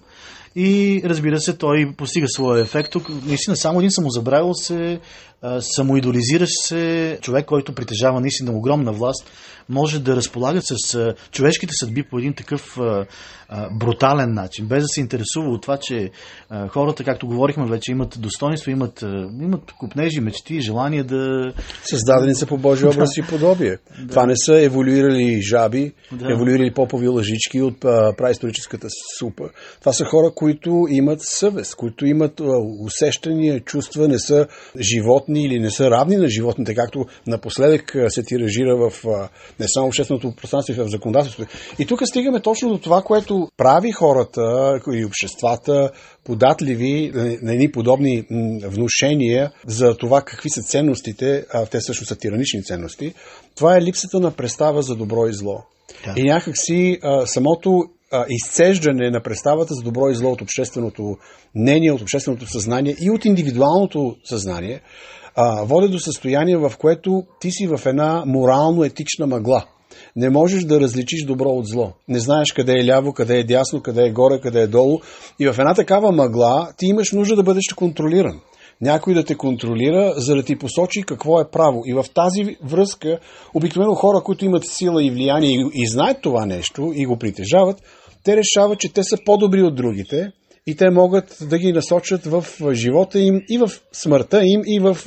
И 0.56 1.02
разбира 1.06 1.40
се, 1.40 1.58
той 1.58 1.94
постига 1.98 2.28
своя 2.30 2.62
ефект. 2.62 2.92
Тук 2.92 3.10
наистина 3.26 3.58
само 3.58 3.80
един 3.80 3.92
самозабравил 3.92 4.54
се, 4.54 5.00
самоидолизиращ 5.60 6.54
се 6.64 7.18
човек, 7.22 7.46
който 7.46 7.76
притежава 7.76 8.22
наистина 8.22 8.52
огромна 8.52 8.92
власт, 8.92 9.32
може 9.70 10.00
да 10.00 10.16
разполага 10.16 10.62
с 10.62 11.14
човешките 11.32 11.74
съдби 11.80 12.04
по 12.04 12.20
един 12.20 12.34
такъв 12.34 12.78
брутален 13.80 14.34
начин, 14.34 14.68
без 14.68 14.84
да 14.84 14.88
се 14.88 15.00
интересува 15.00 15.50
от 15.50 15.62
това, 15.62 15.78
че 15.82 16.12
хората, 16.68 17.04
както 17.04 17.28
говорихме 17.28 17.66
вече, 17.66 17.92
имат 17.92 18.16
достоинство, 18.20 18.72
имат, 18.72 19.02
имат 19.42 19.72
купнежи, 19.80 20.20
мечти, 20.20 20.62
желание 20.62 21.04
да... 21.04 21.54
Създадени 21.84 22.36
са 22.36 22.46
по 22.46 22.58
Божи 22.58 22.86
образ 22.86 23.18
и 23.18 23.22
подобие. 23.22 23.78
Да. 24.02 24.08
Това 24.10 24.26
не 24.26 24.34
са 24.38 24.62
еволюирали 24.62 25.42
жаби, 25.42 25.94
да. 26.12 26.32
еволюирали 26.34 26.74
попови 26.74 27.08
лъжички 27.08 27.62
от 27.62 27.80
праисторическата 28.18 28.88
супа. 29.20 29.44
Това 29.80 29.94
са 29.94 30.06
хора, 30.06 30.32
които 30.36 30.86
имат 30.90 31.20
съвест, 31.22 31.76
които 31.76 32.06
имат 32.06 32.42
усещания, 32.80 33.60
чувства, 33.60 34.08
не 34.08 34.20
са 34.20 34.48
животни 34.80 35.29
или 35.36 35.60
не 35.60 35.72
са 35.72 35.90
равни 35.90 36.16
на 36.16 36.30
животните, 36.30 36.76
както 36.76 37.06
напоследък 37.28 37.96
се 38.08 38.24
тиражира 38.24 38.76
в 38.76 39.06
не 39.60 39.66
само 39.68 39.88
общественото 39.88 40.36
пространство, 40.36 40.74
и 40.74 40.76
в 40.76 40.88
законодателството. 40.88 41.52
И 41.80 41.86
тук 41.86 42.08
стигаме 42.08 42.40
точно 42.40 42.70
до 42.70 42.78
това, 42.78 43.02
което 43.02 43.48
прави 43.58 43.92
хората 43.92 44.80
и 44.94 45.06
обществата 45.06 45.92
податливи 46.24 47.12
на 47.42 47.54
едни 47.54 47.72
подобни 47.72 48.26
внушения 48.64 49.52
за 49.68 49.98
това 49.98 50.22
какви 50.22 50.50
са 50.50 50.62
ценностите, 50.62 51.46
а 51.54 51.66
те 51.66 51.82
също 51.82 52.06
са 52.06 52.16
тиранични 52.16 52.64
ценности, 52.64 53.14
това 53.56 53.78
е 53.78 53.82
липсата 53.82 54.20
на 54.20 54.32
представа 54.32 54.82
за 54.82 54.96
добро 54.96 55.28
и 55.28 55.34
зло. 55.34 55.64
Да. 56.06 56.14
И 56.18 56.24
някакси 56.24 56.98
а, 57.04 57.26
самото 57.26 57.84
а, 58.12 58.26
изцеждане 58.30 59.10
на 59.10 59.22
представата 59.22 59.74
за 59.74 59.82
добро 59.82 60.10
и 60.10 60.16
зло 60.16 60.32
от 60.32 60.42
общественото 60.42 61.18
мнение, 61.56 61.92
от 61.92 62.02
общественото 62.02 62.48
съзнание 62.48 62.96
и 63.02 63.12
от 63.12 63.26
индивидуалното 63.26 64.16
съзнание, 64.24 64.82
а, 65.36 65.64
води 65.64 65.88
до 65.88 66.00
състояние, 66.00 66.58
в 66.58 66.74
което 66.80 67.24
ти 67.42 67.52
си 67.52 67.68
в 67.68 67.86
една 67.86 68.24
морално-етична 68.26 69.28
мъгла. 69.28 69.66
Не 70.16 70.30
можеш 70.30 70.64
да 70.64 70.82
различиш 70.82 71.26
добро 71.26 71.50
от 71.50 71.68
зло. 71.68 71.94
Не 72.08 72.20
знаеш 72.20 72.52
къде 72.52 72.74
е 72.74 72.86
ляво, 72.86 73.14
къде 73.14 73.40
е 73.40 73.44
дясно, 73.44 73.82
къде 73.82 74.06
е 74.06 74.12
горе, 74.12 74.40
къде 74.42 74.62
е 74.62 74.68
долу. 74.68 75.00
И 75.40 75.48
в 75.48 75.60
една 75.60 75.74
такава 75.74 76.12
мъгла 76.12 76.68
ти 76.78 76.86
имаш 76.86 77.12
нужда 77.12 77.36
да 77.36 77.44
бъдеш 77.44 77.64
контролиран. 77.76 78.40
Някой 78.82 79.14
да 79.14 79.26
те 79.26 79.36
контролира, 79.36 80.14
за 80.18 80.36
да 80.36 80.44
ти 80.44 80.56
посочи 80.56 81.04
какво 81.04 81.42
е 81.42 81.50
право. 81.52 81.82
И 81.86 81.94
в 81.94 82.06
тази 82.14 82.58
връзка, 82.64 83.20
обикновено 83.54 83.96
хора, 83.96 84.22
които 84.24 84.46
имат 84.46 84.66
сила 84.66 85.04
и 85.04 85.12
влияние 85.12 85.50
и, 85.50 85.70
и 85.74 85.88
знаят 85.88 86.18
това 86.22 86.46
нещо 86.46 86.92
и 86.96 87.06
го 87.06 87.18
притежават, 87.18 87.82
те 88.24 88.38
решават, 88.38 88.80
че 88.80 88.94
те 88.94 89.04
са 89.04 89.18
по-добри 89.26 89.62
от 89.62 89.76
другите 89.76 90.32
и 90.68 90.76
те 90.76 90.90
могат 90.90 91.38
да 91.42 91.58
ги 91.58 91.74
насочат 91.74 92.26
в 92.26 92.46
живота 92.74 93.20
им 93.20 93.42
и 93.50 93.58
в 93.58 93.72
смъртта 93.92 94.42
им 94.44 94.62
и 94.66 94.80
в 94.80 94.98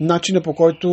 начина 0.00 0.42
по 0.42 0.54
който 0.54 0.88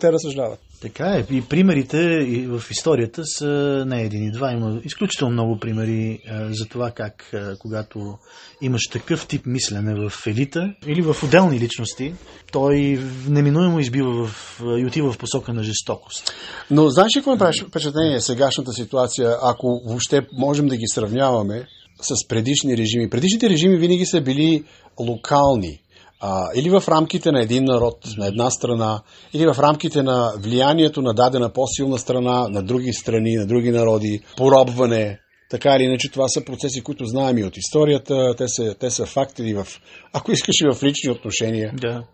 те 0.00 0.12
разсъждават. 0.12 0.58
Така 0.80 1.04
е. 1.04 1.26
И 1.30 1.42
примерите 1.42 2.26
в 2.48 2.62
историята 2.70 3.22
са 3.26 3.84
не 3.86 4.02
един 4.02 4.24
и 4.24 4.32
два. 4.32 4.52
Има 4.52 4.80
изключително 4.84 5.32
много 5.32 5.58
примери 5.58 6.18
за 6.50 6.66
това 6.66 6.90
как, 6.90 7.32
когато 7.58 8.18
имаш 8.62 8.82
такъв 8.92 9.26
тип 9.26 9.46
мислене 9.46 9.94
в 9.94 10.26
елита 10.26 10.74
или 10.86 11.02
в 11.02 11.16
отделни 11.24 11.60
личности, 11.60 12.14
той 12.52 13.00
неминуемо 13.28 13.80
избива 13.80 14.26
в, 14.26 14.60
и 14.78 14.86
отива 14.86 15.12
в 15.12 15.18
посока 15.18 15.52
на 15.52 15.62
жестокост. 15.62 16.32
Но 16.70 16.88
знаеш 16.88 17.16
ли 17.16 17.20
какво 17.20 17.32
ми 17.32 17.38
прави 17.38 17.58
впечатление 17.68 18.20
сегашната 18.20 18.72
ситуация, 18.72 19.36
ако 19.42 19.82
въобще 19.86 20.26
можем 20.32 20.66
да 20.66 20.76
ги 20.76 20.86
сравняваме 20.86 21.66
с 22.00 22.28
предишни 22.28 22.76
режими? 22.76 23.10
Предишните 23.10 23.50
режими 23.50 23.76
винаги 23.76 24.06
са 24.06 24.20
били 24.20 24.64
локални 25.00 25.80
а, 26.20 26.48
или 26.54 26.70
в 26.70 26.82
рамките 26.88 27.32
на 27.32 27.42
един 27.42 27.64
народ, 27.64 27.96
на 28.16 28.26
една 28.26 28.50
страна, 28.50 29.02
или 29.34 29.46
в 29.46 29.58
рамките 29.58 30.02
на 30.02 30.32
влиянието 30.38 31.02
на 31.02 31.14
дадена 31.14 31.52
по-силна 31.52 31.98
страна, 31.98 32.48
на 32.48 32.62
други 32.62 32.92
страни, 32.92 33.36
на 33.36 33.46
други 33.46 33.70
народи, 33.70 34.20
поробване. 34.36 35.18
Така 35.50 35.76
или 35.76 35.84
иначе, 35.84 36.10
това 36.10 36.28
са 36.28 36.44
процеси, 36.44 36.82
които 36.82 37.04
знаем 37.04 37.38
и 37.38 37.44
от 37.44 37.56
историята, 37.56 38.34
те 38.38 38.48
са, 38.48 38.74
те 38.80 38.90
са 38.90 39.06
факти 39.06 39.54
в, 39.54 39.66
ако 40.12 40.32
искаш 40.32 40.54
и 40.60 40.74
в 40.74 40.82
лични 40.82 41.10
отношения. 41.10 41.72
Да. 41.80 42.04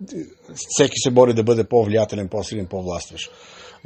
Всеки 0.54 0.94
се 0.96 1.10
бори 1.10 1.34
да 1.34 1.42
бъде 1.42 1.64
по-влиятелен, 1.64 2.28
по-силен, 2.28 2.66
по-властващ. 2.66 3.30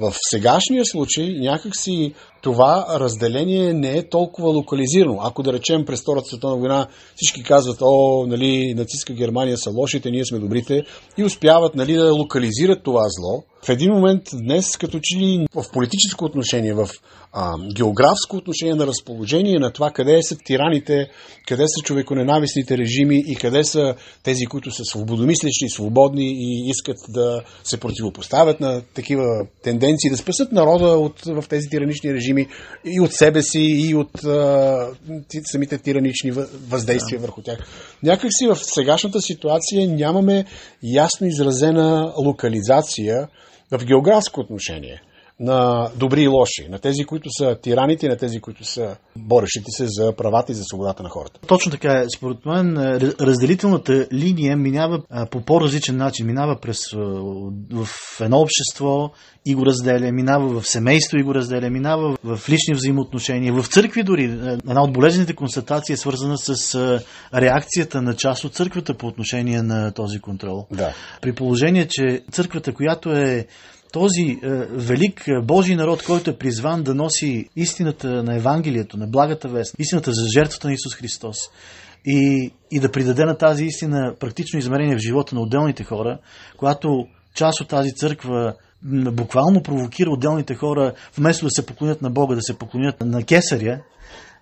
В 0.01 0.15
сегашния 0.31 0.85
случай 0.85 1.37
някакси 1.39 2.15
това 2.43 2.87
разделение 3.01 3.73
не 3.73 3.97
е 3.97 4.09
толкова 4.09 4.49
локализирано. 4.49 5.19
Ако 5.23 5.43
да 5.43 5.53
речем 5.53 5.85
през 5.85 6.03
Втората 6.03 6.29
световна 6.29 6.57
война 6.57 6.87
всички 7.17 7.43
казват, 7.43 7.79
о, 7.83 8.27
нали, 8.27 8.75
нацистска 8.75 9.13
Германия 9.13 9.59
са 9.59 9.71
лошите, 9.71 10.11
ние 10.11 10.25
сме 10.25 10.39
добрите 10.39 10.83
и 11.19 11.25
успяват 11.25 11.75
нали, 11.75 11.95
да 11.95 12.15
локализират 12.15 12.83
това 12.83 13.03
зло, 13.09 13.45
в 13.65 13.69
един 13.69 13.93
момент 13.93 14.23
днес, 14.33 14.77
като 14.77 14.99
че 15.03 15.19
ли 15.19 15.47
в 15.55 15.65
политическо 15.73 16.25
отношение, 16.25 16.75
в 16.75 16.89
а, 17.33 17.53
географско 17.77 18.37
отношение 18.37 18.75
на 18.75 18.87
разположение 18.87 19.59
на 19.59 19.73
това 19.73 19.91
къде 19.91 20.23
са 20.23 20.37
тираните, 20.45 21.11
къде 21.49 21.65
са 21.67 21.83
човеконенавистните 21.85 22.79
режими 22.79 23.23
и 23.27 23.37
къде 23.37 23.65
са 23.65 23.95
тези, 24.23 24.47
които 24.47 24.71
са 24.71 24.85
свободомислещи, 24.85 25.69
свободни 25.69 26.27
и 26.27 26.71
искат 26.71 26.97
да 27.09 27.43
се 27.65 27.81
противопоставят 27.81 28.61
на 28.61 28.83
такива 28.95 29.47
тенденции, 29.63 29.90
да 30.11 30.17
спасат 30.17 30.53
народа 30.53 30.87
от, 30.87 31.21
в 31.25 31.45
тези 31.49 31.69
тиранични 31.69 32.15
режими 32.15 32.47
и 32.85 33.01
от 33.01 33.13
себе 33.13 33.43
си, 33.43 33.61
и 33.61 33.95
от 33.95 34.25
а, 34.25 34.89
самите 35.45 35.79
тиранични 35.79 36.31
въздействия 36.69 37.19
да. 37.19 37.27
върху 37.27 37.43
тях. 37.43 37.59
Някакси 38.03 38.47
в 38.47 38.57
сегашната 38.57 39.21
ситуация 39.21 39.89
нямаме 39.89 40.45
ясно 40.83 41.27
изразена 41.27 42.13
локализация 42.25 43.29
в 43.71 43.85
географско 43.85 44.41
отношение 44.41 45.03
на 45.41 45.91
добри 45.97 46.23
и 46.23 46.29
лоши, 46.29 46.69
на 46.71 46.79
тези, 46.79 47.05
които 47.05 47.29
са 47.39 47.57
тираните, 47.63 48.09
на 48.09 48.17
тези, 48.17 48.41
които 48.41 48.65
са 48.65 48.97
борещите 49.17 49.71
се 49.71 49.87
за 49.89 50.13
правата 50.13 50.53
и 50.53 50.55
за 50.55 50.65
свободата 50.65 51.03
на 51.03 51.09
хората. 51.09 51.41
Точно 51.47 51.73
така 51.73 51.93
е. 51.93 52.05
Според 52.17 52.47
мен 52.47 52.77
разделителната 53.21 54.07
линия 54.13 54.57
минава 54.57 55.03
по 55.31 55.41
по-различен 55.41 55.97
начин. 55.97 56.27
Минава 56.27 56.59
през 56.61 56.79
в 57.73 57.89
едно 58.21 58.39
общество 58.39 59.11
и 59.47 59.55
го 59.55 59.67
разделя, 59.67 60.13
минава 60.13 60.61
в 60.61 60.67
семейство 60.67 61.19
и 61.19 61.23
го 61.23 61.35
разделя, 61.35 61.71
минава 61.71 62.17
в 62.25 62.49
лични 62.49 62.75
взаимоотношения, 62.75 63.53
в 63.53 63.67
църкви 63.67 64.03
дори. 64.03 64.25
Една 64.25 64.83
от 64.83 64.93
болезнените 64.93 65.35
констатации 65.35 65.93
е 65.93 65.97
свързана 65.97 66.39
с 66.39 66.75
реакцията 67.35 68.03
на 68.03 68.17
част 68.17 68.45
от 68.45 68.55
църквата 68.55 68.95
по 68.95 69.07
отношение 69.07 69.63
на 69.63 69.93
този 69.93 70.21
контрол. 70.21 70.67
Да. 70.73 70.95
При 71.21 71.35
положение, 71.35 71.87
че 71.91 72.23
църквата, 72.31 72.75
която 72.75 73.13
е 73.13 73.47
този 73.93 74.39
е, 74.43 74.49
велик 74.71 75.25
е, 75.29 75.41
Божий 75.43 75.77
народ, 75.77 76.03
който 76.03 76.31
е 76.31 76.37
призван 76.37 76.83
да 76.83 76.95
носи 76.95 77.49
истината 77.57 78.23
на 78.23 78.37
Евангелието, 78.37 78.97
на 78.97 79.07
благата 79.07 79.49
вест, 79.49 79.75
истината 79.79 80.13
за 80.13 80.27
жертвата 80.35 80.69
на 80.69 80.75
Исус 80.75 80.95
Христос 80.95 81.37
и, 82.07 82.51
и 82.71 82.81
да 82.81 82.93
придаде 82.93 83.25
на 83.25 83.37
тази 83.37 83.65
истина 83.65 84.15
практично 84.21 84.59
измерение 84.59 84.97
в 84.97 85.07
живота 85.07 85.35
на 85.35 85.41
отделните 85.41 85.85
хора, 85.85 86.19
когато 86.57 87.07
част 87.35 87.61
от 87.61 87.69
тази 87.69 87.95
църква 87.95 88.55
буквално 89.13 89.63
провокира 89.63 90.11
отделните 90.11 90.55
хора, 90.55 90.93
вместо 91.17 91.47
да 91.47 91.51
се 91.51 91.67
поклонят 91.67 92.03
на 92.03 92.11
Бога, 92.11 92.35
да 92.35 92.43
се 92.43 92.59
поклонят 92.59 93.01
на 93.01 93.23
кесаря, 93.23 93.81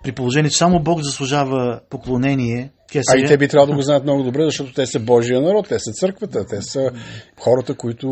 при 0.02 0.12
положение, 0.12 0.50
че 0.50 0.57
само 0.57 0.83
Бог 0.83 1.02
заслужава 1.02 1.81
поклонение, 1.90 2.71
а 2.95 3.18
и 3.18 3.26
те 3.26 3.37
би 3.37 3.49
трябвало 3.49 3.71
да 3.71 3.76
го 3.76 3.83
знаят 3.83 4.02
много 4.02 4.23
добре, 4.23 4.45
защото 4.45 4.73
те 4.73 4.87
са 4.87 5.00
Божия 5.00 5.40
народ, 5.40 5.68
те 5.68 5.78
са 5.78 5.92
църквата, 5.92 6.47
те 6.47 6.62
са 6.62 6.90
хората, 7.40 7.75
които 7.75 8.09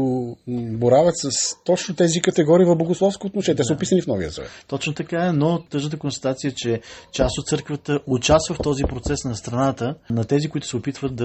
борават 0.48 1.14
с 1.16 1.30
точно 1.64 1.94
тези 1.94 2.20
категории 2.20 2.66
в 2.66 2.76
богословско 2.76 3.26
отношение. 3.26 3.56
Те 3.56 3.64
са 3.64 3.74
описани 3.74 4.02
в 4.02 4.06
Новия 4.06 4.30
Завет. 4.30 4.50
Точно 4.68 4.94
така 4.94 5.26
е, 5.26 5.32
но 5.32 5.62
тъжната 5.62 5.96
констатация, 5.96 6.52
че 6.56 6.80
част 7.12 7.38
от 7.38 7.46
църквата 7.46 8.00
участва 8.06 8.54
в 8.54 8.58
този 8.58 8.84
процес 8.84 9.24
на 9.24 9.36
страната 9.36 9.94
на 10.10 10.24
тези, 10.24 10.48
които 10.48 10.66
се 10.66 10.76
опитват 10.76 11.16
да 11.16 11.24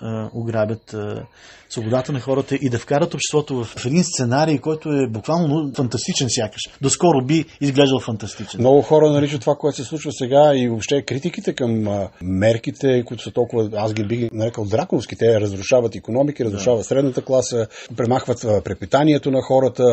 а, 0.00 0.30
ограбят 0.34 0.94
а, 0.94 1.26
свободата 1.72 2.12
на 2.12 2.20
хората 2.20 2.58
и 2.60 2.68
да 2.70 2.78
вкарат 2.78 3.14
обществото 3.14 3.64
в 3.64 3.86
един 3.86 4.04
сценарий, 4.04 4.58
който 4.58 4.88
е 4.88 5.08
буквално 5.08 5.72
фантастичен 5.76 6.26
сякаш. 6.30 6.60
Доскоро 6.80 7.24
би 7.24 7.44
изглеждал 7.60 8.00
фантастичен. 8.00 8.60
Много 8.60 8.82
хора 8.82 9.10
наричат 9.10 9.40
това, 9.40 9.54
което 9.54 9.76
се 9.76 9.84
случва 9.84 10.12
сега 10.12 10.52
и 10.54 10.68
въобще 10.68 11.02
критиките 11.02 11.54
към 11.54 11.88
а, 11.88 12.08
мерките 12.92 13.08
които 13.08 13.22
са 13.22 13.30
толкова, 13.30 13.70
аз 13.76 13.94
ги 13.94 14.04
бих 14.04 14.30
нарекал 14.32 14.64
драконовски. 14.64 15.16
Те 15.16 15.40
разрушават 15.40 15.94
економики, 15.94 16.44
разрушават 16.44 16.80
да. 16.80 16.84
средната 16.84 17.22
класа, 17.22 17.66
премахват 17.96 18.64
препитанието 18.64 19.30
на 19.30 19.42
хората, 19.42 19.84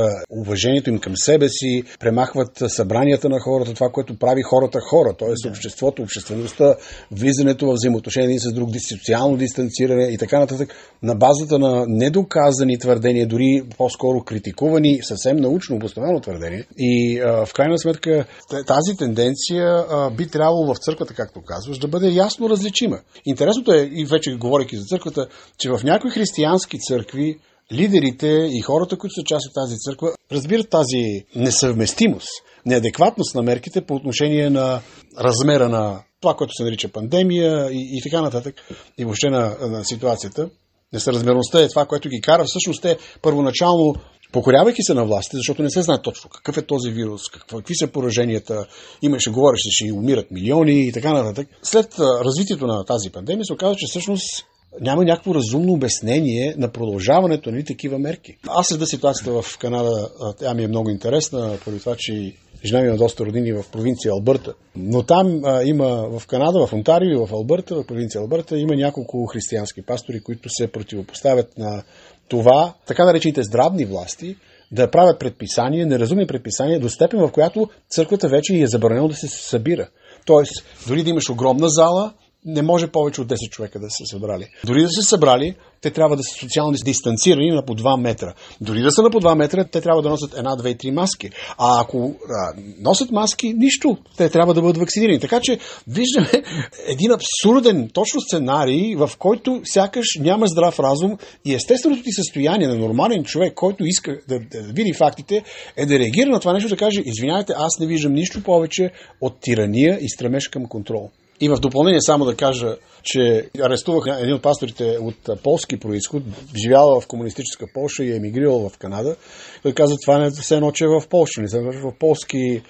уважението 0.41 0.89
им 0.89 0.99
към 0.99 1.13
себе 1.15 1.49
си, 1.49 1.83
премахват 1.99 2.51
събранията 2.67 3.29
на 3.29 3.39
хората, 3.39 3.73
това, 3.73 3.89
което 3.89 4.19
прави 4.19 4.41
хората 4.41 4.79
хора, 4.79 5.13
т.е. 5.19 5.27
Да. 5.43 5.49
обществото, 5.49 6.01
обществеността, 6.01 6.75
влизането 7.11 7.67
в 7.67 7.73
взаимоотношения 7.73 8.39
с 8.39 8.53
друг, 8.53 8.69
социално 8.89 9.37
дистанциране 9.37 10.03
и 10.03 10.17
така 10.17 10.39
нататък, 10.39 10.75
на 11.03 11.15
базата 11.15 11.59
на 11.59 11.85
недоказани 11.87 12.79
твърдения, 12.79 13.27
дори 13.27 13.63
по-скоро 13.77 14.23
критикувани, 14.23 14.99
съвсем 15.03 15.37
научно 15.37 15.75
обосновано 15.75 16.19
твърдение. 16.19 16.63
И 16.77 17.19
а, 17.19 17.45
в 17.45 17.53
крайна 17.53 17.79
сметка 17.79 18.25
тази 18.49 18.97
тенденция 18.97 19.85
а, 19.89 20.09
би 20.11 20.27
трябвало 20.27 20.73
в 20.73 20.77
църквата, 20.77 21.13
както 21.13 21.41
казваш, 21.45 21.77
да 21.77 21.87
бъде 21.87 22.09
ясно 22.09 22.49
различима 22.49 22.88
има. 22.89 22.99
Интересното 23.25 23.73
е, 23.73 23.89
и 23.93 24.05
вече 24.05 24.35
говоряки 24.35 24.77
за 24.77 24.83
църквата, 24.85 25.27
че 25.57 25.69
в 25.69 25.79
някои 25.83 26.11
християнски 26.11 26.79
църкви 26.79 27.39
лидерите 27.71 28.27
и 28.51 28.61
хората, 28.61 28.97
които 28.97 29.13
са 29.13 29.23
част 29.25 29.47
от 29.47 29.53
тази 29.63 29.75
църква, 29.77 30.11
разбират 30.31 30.69
тази 30.69 31.25
несъвместимост, 31.35 32.29
неадекватност 32.65 33.35
на 33.35 33.43
мерките 33.43 33.81
по 33.81 33.95
отношение 33.95 34.49
на 34.49 34.81
размера 35.19 35.69
на 35.69 36.03
това, 36.21 36.33
което 36.33 36.53
се 36.53 36.63
нарича 36.63 36.89
пандемия 36.89 37.71
и, 37.71 37.97
и 37.97 38.01
така 38.03 38.21
нататък, 38.21 38.55
и 38.97 39.05
въобще 39.05 39.29
на, 39.29 39.55
на 39.61 39.85
ситуацията. 39.85 40.49
Несъразмерността 40.93 41.61
е 41.61 41.67
това, 41.67 41.85
което 41.85 42.09
ги 42.09 42.21
кара. 42.21 42.43
Всъщност 42.47 42.81
те 42.81 42.97
първоначално 43.21 43.95
покорявайки 44.31 44.83
се 44.83 44.93
на 44.93 45.05
властите, 45.05 45.37
защото 45.37 45.63
не 45.63 45.69
се 45.69 45.81
знае 45.81 46.01
точно 46.01 46.29
какъв 46.29 46.57
е 46.57 46.65
този 46.65 46.91
вирус, 46.91 47.21
какви 47.49 47.75
са 47.75 47.87
пораженията, 47.87 48.65
имаше, 49.01 49.31
говореше, 49.31 49.69
че 49.71 49.93
умират 49.93 50.31
милиони 50.31 50.87
и 50.87 50.91
така 50.91 51.13
нататък. 51.13 51.47
След 51.63 51.99
развитието 51.99 52.67
на 52.67 52.85
тази 52.85 53.09
пандемия 53.09 53.45
се 53.45 53.53
оказа, 53.53 53.75
че 53.75 53.85
всъщност 53.89 54.45
няма 54.81 55.05
някакво 55.05 55.35
разумно 55.35 55.73
обяснение 55.73 56.55
на 56.57 56.71
продължаването 56.71 57.51
на 57.51 57.63
такива 57.63 57.99
мерки. 57.99 58.37
Аз 58.47 58.67
следа 58.67 58.85
ситуацията 58.85 59.41
в 59.41 59.57
Канада, 59.57 60.09
тя 60.39 60.53
ми 60.53 60.63
е 60.63 60.67
много 60.67 60.89
интересна, 60.89 61.57
поради 61.63 61.79
това, 61.79 61.95
че 61.97 62.33
жена 62.65 62.81
ми 62.81 62.87
има 62.87 62.97
доста 62.97 63.25
родини 63.25 63.53
в 63.53 63.63
провинция 63.71 64.11
Албърта. 64.11 64.53
Но 64.75 65.03
там 65.03 65.41
а, 65.45 65.63
има 65.63 66.19
в 66.19 66.27
Канада, 66.27 66.67
в 66.67 66.73
Онтарио 66.73 67.11
и 67.11 67.27
в 67.27 67.33
Албърта, 67.33 67.75
в 67.75 67.85
провинция 67.85 68.21
Албърта, 68.21 68.57
има 68.57 68.75
няколко 68.75 69.25
християнски 69.25 69.81
пастори, 69.81 70.19
които 70.19 70.49
се 70.49 70.71
противопоставят 70.71 71.57
на 71.57 71.83
това, 72.29 72.73
така 72.87 73.05
наречените 73.05 73.43
здравни 73.43 73.85
власти, 73.85 74.35
да 74.71 74.91
правят 74.91 75.19
предписания, 75.19 75.87
неразумни 75.87 76.27
предписания, 76.27 76.79
до 76.79 76.89
степен 76.89 77.19
в 77.19 77.31
която 77.31 77.69
църквата 77.89 78.27
вече 78.27 78.55
е 78.55 78.67
забранено 78.67 79.07
да 79.07 79.15
се 79.15 79.27
събира. 79.27 79.89
Тоест, 80.25 80.65
дори 80.87 81.03
да 81.03 81.09
имаш 81.09 81.29
огромна 81.29 81.69
зала, 81.69 82.13
не 82.45 82.61
може 82.61 82.87
повече 82.87 83.21
от 83.21 83.27
10 83.27 83.49
човека 83.49 83.79
да 83.79 83.89
се 83.89 84.03
събрали. 84.05 84.47
Дори 84.65 84.81
да 84.81 84.89
се 84.89 85.01
събрали, 85.01 85.55
те 85.81 85.91
трябва 85.91 86.15
да 86.15 86.23
са 86.23 86.39
социално 86.39 86.73
дистанцирани 86.85 87.51
на 87.51 87.65
по 87.65 87.75
2 87.75 88.01
метра. 88.01 88.33
Дори 88.61 88.81
да 88.81 88.91
са 88.91 89.01
на 89.01 89.09
по 89.09 89.21
2 89.21 89.35
метра, 89.35 89.63
те 89.63 89.81
трябва 89.81 90.01
да 90.01 90.09
носят 90.09 90.37
една, 90.37 90.55
две 90.55 90.69
и 90.69 90.77
три 90.77 90.91
маски. 90.91 91.29
А 91.57 91.81
ако 91.81 92.15
а, 92.29 92.53
носят 92.79 93.11
маски, 93.11 93.53
нищо. 93.53 93.97
Те 94.17 94.29
трябва 94.29 94.53
да 94.53 94.61
бъдат 94.61 94.77
вакцинирани. 94.77 95.19
Така 95.19 95.39
че 95.39 95.59
виждаме 95.87 96.31
един 96.87 97.11
абсурден 97.11 97.89
точно 97.93 98.21
сценарий, 98.21 98.95
в 98.95 99.11
който 99.19 99.61
сякаш 99.63 100.07
няма 100.19 100.47
здрав 100.47 100.79
разум 100.79 101.17
и 101.45 101.53
естественото 101.53 102.03
ти 102.03 102.11
състояние 102.11 102.67
на 102.67 102.75
нормален 102.75 103.23
човек, 103.23 103.53
който 103.53 103.85
иска 103.85 104.19
да, 104.27 104.39
да 104.39 104.61
види 104.61 104.93
фактите, 104.93 105.43
е 105.77 105.85
да 105.85 105.99
реагира 105.99 106.29
на 106.29 106.39
това 106.39 106.53
нещо, 106.53 106.69
да 106.69 106.77
каже, 106.77 107.01
извинявайте, 107.05 107.53
аз 107.57 107.79
не 107.79 107.87
виждам 107.87 108.13
нищо 108.13 108.43
повече 108.43 108.91
от 109.21 109.39
тирания 109.41 109.97
и 110.01 110.09
стремеж 110.09 110.47
към 110.47 110.65
контрол. 110.65 111.09
И 111.41 111.49
в 111.49 111.59
допълнение 111.59 112.01
само 112.01 112.25
да 112.25 112.35
кажа, 112.35 112.75
че 113.03 113.49
арестувах 113.59 114.05
един 114.19 114.33
от 114.33 114.41
пасторите 114.41 114.97
от 115.01 115.43
полски 115.43 115.79
происход, 115.79 116.23
живял 116.63 117.01
в 117.01 117.07
комунистическа 117.07 117.65
Польша 117.73 118.03
и 118.03 118.11
е 118.11 118.15
емигрирал 118.15 118.69
в 118.69 118.77
Канада. 118.77 119.15
Той 119.63 119.73
каза, 119.73 119.95
това 120.05 120.17
не 120.17 120.25
е 120.25 120.31
все 120.31 120.55
едно, 120.55 120.71
че 120.71 120.83
е 120.83 120.87
в 120.87 121.07
Польша, 121.09 121.41
не 121.41 121.47
се 121.47 121.59
в 121.59 121.93
полски 121.99 122.61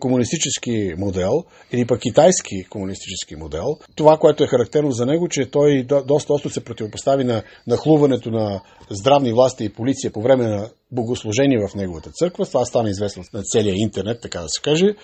комунистически 0.00 0.94
модел 0.98 1.44
или 1.72 1.86
пък 1.86 2.00
китайски 2.00 2.64
комунистически 2.70 3.36
модел. 3.36 3.76
Това, 3.96 4.16
което 4.16 4.44
е 4.44 4.46
характерно 4.46 4.90
за 4.90 5.06
него, 5.06 5.28
че 5.28 5.50
той 5.50 5.86
доста 6.06 6.32
остро 6.32 6.50
се 6.50 6.64
противопостави 6.64 7.24
на 7.24 7.42
нахлуването 7.66 8.30
на 8.30 8.60
здравни 8.90 9.32
власти 9.32 9.64
и 9.64 9.72
полиция 9.72 10.12
по 10.12 10.22
време 10.22 10.48
на 10.48 10.70
богослужение 10.92 11.66
в 11.68 11.74
неговата 11.74 12.10
църква. 12.10 12.46
Това 12.46 12.64
стана 12.64 12.90
известно 12.90 13.24
на 13.34 13.42
целия 13.42 13.74
интернет, 13.76 14.20
така 14.22 14.40
да 14.40 14.48
се 14.48 14.62
каже. 14.62 14.94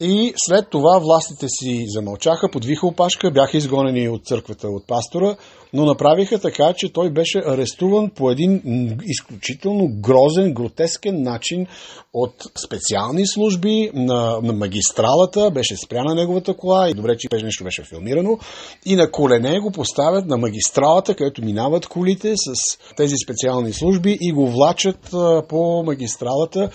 И 0.00 0.32
след 0.36 0.70
това 0.70 0.98
властите 0.98 1.46
си 1.48 1.84
замълчаха, 1.88 2.50
подвиха 2.52 2.86
опашка, 2.86 3.30
бяха 3.30 3.56
изгонени 3.56 4.08
от 4.08 4.24
църквата, 4.24 4.68
от 4.68 4.86
пастора, 4.86 5.36
но 5.72 5.84
направиха 5.84 6.38
така, 6.38 6.72
че 6.76 6.92
той 6.92 7.10
беше 7.10 7.42
арестуван 7.46 8.10
по 8.10 8.30
един 8.30 8.62
изключително 9.04 9.88
грозен, 10.00 10.54
гротескен 10.54 11.22
начин 11.22 11.66
от 12.12 12.34
специални 12.66 13.26
служби 13.26 13.90
на, 13.94 14.40
на 14.42 14.52
магистралата, 14.52 15.50
беше 15.50 15.76
спряна 15.76 16.14
неговата 16.14 16.56
кола 16.56 16.90
и 16.90 16.94
добре, 16.94 17.16
че 17.18 17.28
нещо 17.42 17.64
беше 17.64 17.84
филмирано, 17.84 18.38
и 18.86 18.96
на 18.96 19.10
колене 19.10 19.60
го 19.60 19.70
поставят 19.70 20.26
на 20.26 20.36
магистралата, 20.36 21.14
където 21.14 21.44
минават 21.44 21.86
колите 21.86 22.34
с 22.36 22.52
тези 22.96 23.14
специални 23.24 23.72
служби 23.72 24.18
и 24.20 24.32
го 24.32 24.46
влачат 24.46 25.14
по 25.48 25.82
магистралата 25.86 26.70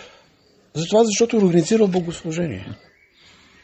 Затова, 0.75 1.03
защото 1.03 1.35
е 1.35 1.39
организирал 1.39 1.87
богослужение. 1.87 2.67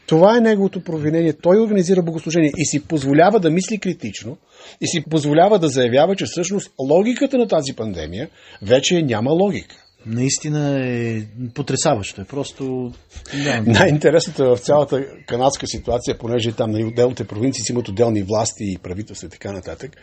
Това 0.06 0.36
е 0.36 0.40
неговото 0.40 0.84
провинение. 0.84 1.32
Той 1.32 1.60
организира 1.60 2.02
богослужение 2.02 2.52
и 2.56 2.66
си 2.66 2.84
позволява 2.84 3.40
да 3.40 3.50
мисли 3.50 3.78
критично 3.78 4.36
и 4.80 4.86
си 4.86 5.04
позволява 5.10 5.58
да 5.58 5.68
заявява, 5.68 6.16
че 6.16 6.24
всъщност 6.26 6.72
логиката 6.90 7.38
на 7.38 7.48
тази 7.48 7.72
пандемия 7.76 8.28
вече 8.62 9.02
няма 9.02 9.30
логика. 9.30 9.76
Наистина 10.06 10.86
е 10.86 11.22
потрясаващо. 11.54 12.20
Е 12.20 12.24
просто... 12.24 12.92
Да. 13.44 13.62
Най-интересното 13.66 14.56
в 14.56 14.58
цялата 14.58 15.06
канадска 15.26 15.66
ситуация, 15.66 16.18
понеже 16.18 16.52
там 16.52 16.70
на 16.70 16.86
отделните 16.86 17.26
провинции 17.26 17.64
си 17.64 17.72
имат 17.72 17.88
отделни 17.88 18.22
власти 18.22 18.64
и 18.64 18.78
правителства 18.82 19.26
и 19.26 19.30
така 19.30 19.52
нататък, 19.52 19.96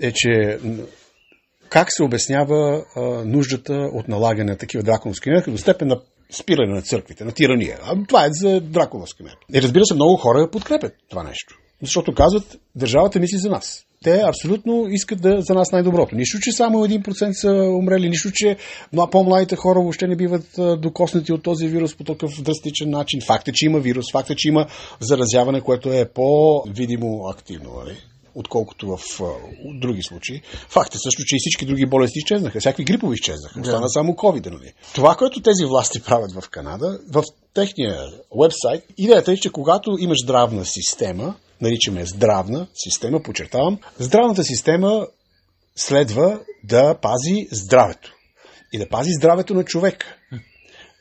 е, 0.00 0.12
че 0.12 0.58
как 1.68 1.92
се 1.92 2.02
обяснява 2.02 2.84
а, 2.96 3.00
нуждата 3.24 3.72
от 3.72 4.08
налагане 4.08 4.50
на 4.50 4.58
такива 4.58 4.82
драконовски 4.82 5.30
мерки 5.30 5.50
до 5.50 5.58
степен 5.58 5.88
на 5.88 6.00
спиране 6.32 6.74
на 6.74 6.82
църквите, 6.82 7.24
на 7.24 7.32
тирания. 7.32 7.78
А 7.82 7.96
това 8.08 8.24
е 8.24 8.28
за 8.30 8.60
драконовски 8.60 9.22
мерки. 9.22 9.46
И 9.54 9.62
разбира 9.62 9.84
се, 9.84 9.94
много 9.94 10.16
хора 10.16 10.50
подкрепят 10.50 10.92
това 11.10 11.22
нещо. 11.22 11.58
Защото 11.82 12.14
казват, 12.14 12.60
държавата 12.74 13.20
мисли 13.20 13.38
за 13.38 13.50
нас. 13.50 13.84
Те 14.04 14.22
абсолютно 14.26 14.86
искат 14.88 15.20
да, 15.20 15.40
за 15.40 15.54
нас 15.54 15.72
най-доброто. 15.72 16.14
Нищо, 16.14 16.38
че 16.40 16.52
само 16.52 16.78
1% 16.78 17.32
са 17.32 17.50
умрели, 17.52 18.08
нищо, 18.08 18.30
че 18.34 18.56
по-младите 19.10 19.56
хора 19.56 19.80
въобще 19.80 20.06
не 20.06 20.16
биват 20.16 20.80
докоснати 20.80 21.32
от 21.32 21.42
този 21.42 21.68
вирус 21.68 21.96
по 21.96 22.04
такъв 22.04 22.42
драстичен 22.42 22.90
начин. 22.90 23.20
Факт 23.26 23.48
е, 23.48 23.52
че 23.52 23.66
има 23.66 23.80
вирус, 23.80 24.04
факт 24.12 24.30
е, 24.30 24.34
че 24.36 24.48
има 24.48 24.66
заразяване, 25.00 25.60
което 25.60 25.92
е 25.92 26.08
по-видимо 26.14 27.28
активно. 27.28 27.70
Нали? 27.84 27.96
Отколкото 28.34 28.96
в 28.96 29.22
а, 29.22 29.24
други 29.74 30.02
случаи. 30.02 30.42
Факт 30.68 30.94
е 30.94 30.98
също, 30.98 31.22
че 31.24 31.36
и 31.36 31.38
всички 31.40 31.66
други 31.66 31.86
болести 31.86 32.18
изчезнаха. 32.18 32.60
Всякакви 32.60 32.84
грипови 32.84 33.14
изчезнаха. 33.14 33.60
Остана 33.60 33.80
да. 33.80 33.88
само 33.88 34.12
COVID. 34.12 34.50
Нали? 34.50 34.72
Това, 34.94 35.14
което 35.14 35.42
тези 35.42 35.64
власти 35.64 36.02
правят 36.02 36.32
в 36.32 36.50
Канада, 36.50 36.98
в 37.12 37.24
техния 37.54 37.96
вебсайт, 38.42 38.84
идеята 38.98 39.32
е, 39.32 39.36
че 39.36 39.50
когато 39.50 39.96
имаш 39.98 40.18
здравна 40.24 40.64
система, 40.64 41.34
наричаме 41.60 42.06
здравна 42.06 42.66
система, 42.74 43.22
подчертавам, 43.22 43.78
здравната 43.98 44.44
система 44.44 45.06
следва 45.76 46.40
да 46.64 46.98
пази 47.02 47.48
здравето. 47.52 48.14
И 48.72 48.78
да 48.78 48.88
пази 48.88 49.10
здравето 49.12 49.54
на 49.54 49.64
човека. 49.64 50.06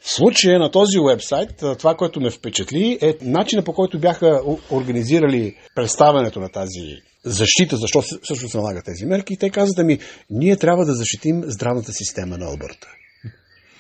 В 0.04 0.12
случая 0.12 0.60
на 0.60 0.72
този 0.72 1.00
вебсайт, 1.08 1.64
това, 1.80 1.96
което 1.96 2.22
ме 2.22 2.32
впечатли, 2.32 2.98
е 3.02 3.16
начина 3.22 3.64
по 3.64 3.74
който 3.74 4.00
бяха 4.00 4.42
организирали 4.72 5.56
представянето 5.76 6.40
на 6.40 6.50
тази 6.50 7.02
защита, 7.26 7.78
защо 7.78 8.02
също 8.02 8.50
се 8.50 8.58
налагат 8.58 8.86
тези 8.86 9.06
мерки. 9.06 9.34
И 9.34 9.38
те 9.38 9.50
казват 9.50 9.86
ми, 9.86 10.00
ние 10.30 10.58
трябва 10.58 10.86
да 10.86 10.94
защитим 10.94 11.44
здравната 11.46 11.92
система 11.94 12.38
на 12.38 12.46
Албърта. 12.46 12.88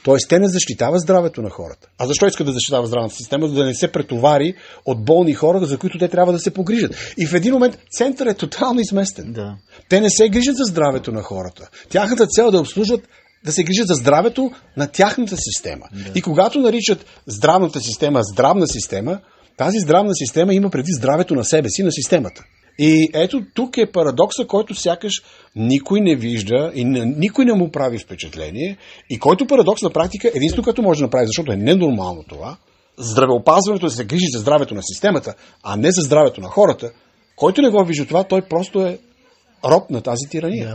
Тоест, 0.03 0.29
те 0.29 0.39
не 0.39 0.47
защитават 0.47 1.01
здравето 1.01 1.41
на 1.41 1.49
хората. 1.49 1.87
А 1.97 2.07
защо 2.07 2.27
искат 2.27 2.47
да 2.47 2.53
защитават 2.53 2.87
здравната 2.87 3.15
система? 3.15 3.47
За 3.47 3.53
да 3.53 3.65
не 3.65 3.75
се 3.75 3.91
претовари 3.91 4.53
от 4.85 5.05
болни 5.05 5.33
хора, 5.33 5.65
за 5.65 5.77
които 5.77 5.97
те 5.97 6.07
трябва 6.07 6.33
да 6.33 6.39
се 6.39 6.53
погрижат. 6.53 7.13
И 7.17 7.27
в 7.27 7.33
един 7.33 7.53
момент 7.53 7.77
център 7.97 8.25
е 8.25 8.33
тотално 8.33 8.79
изместен. 8.79 9.33
Да. 9.33 9.55
Те 9.89 10.01
не 10.01 10.09
се 10.09 10.29
грижат 10.29 10.55
за 10.55 10.63
здравето 10.63 11.11
на 11.11 11.21
хората. 11.21 11.69
Тяхната 11.89 12.27
цел 12.27 12.47
е 12.47 12.51
да 12.51 12.59
обслужват 12.59 13.07
да 13.45 13.51
се 13.51 13.63
грижат 13.63 13.87
за 13.87 13.93
здравето 13.93 14.51
на 14.77 14.87
тяхната 14.87 15.35
система. 15.37 15.85
Да. 15.93 16.11
И 16.15 16.21
когато 16.21 16.59
наричат 16.59 17.05
здравната 17.27 17.79
система 17.79 18.19
здравна 18.33 18.67
система, 18.67 19.19
тази 19.57 19.79
здравна 19.79 20.15
система 20.15 20.53
има 20.53 20.69
преди 20.69 20.91
здравето 20.91 21.35
на 21.35 21.43
себе 21.43 21.69
си, 21.69 21.83
на 21.83 21.91
системата. 21.91 22.43
И 22.79 23.09
ето 23.13 23.41
тук 23.53 23.77
е 23.77 23.91
парадокса, 23.91 24.47
който 24.47 24.75
сякаш 24.75 25.13
никой 25.55 26.01
не 26.01 26.15
вижда 26.15 26.71
и 26.75 26.85
никой 27.17 27.45
не 27.45 27.53
му 27.53 27.71
прави 27.71 27.99
впечатление 27.99 28.77
и 29.09 29.19
който 29.19 29.47
парадокс 29.47 29.81
на 29.81 29.89
практика 29.89 30.31
единствено 30.35 30.63
като 30.63 30.81
може 30.81 30.97
да 30.97 31.05
направи, 31.05 31.25
защото 31.27 31.51
е 31.51 31.55
ненормално 31.57 32.23
това, 32.29 32.57
здравеопазването 32.97 33.85
да 33.85 33.91
се 33.91 34.05
грижи 34.05 34.25
за 34.33 34.39
здравето 34.39 34.75
на 34.75 34.81
системата, 34.83 35.33
а 35.63 35.75
не 35.75 35.91
за 35.91 36.01
здравето 36.01 36.41
на 36.41 36.47
хората, 36.47 36.91
който 37.35 37.61
не 37.61 37.69
го 37.69 37.85
вижда 37.85 38.05
това, 38.05 38.23
той 38.23 38.41
просто 38.41 38.81
е 38.81 38.99
роб 39.65 39.89
на 39.89 40.01
тази 40.01 40.29
тирания. 40.29 40.67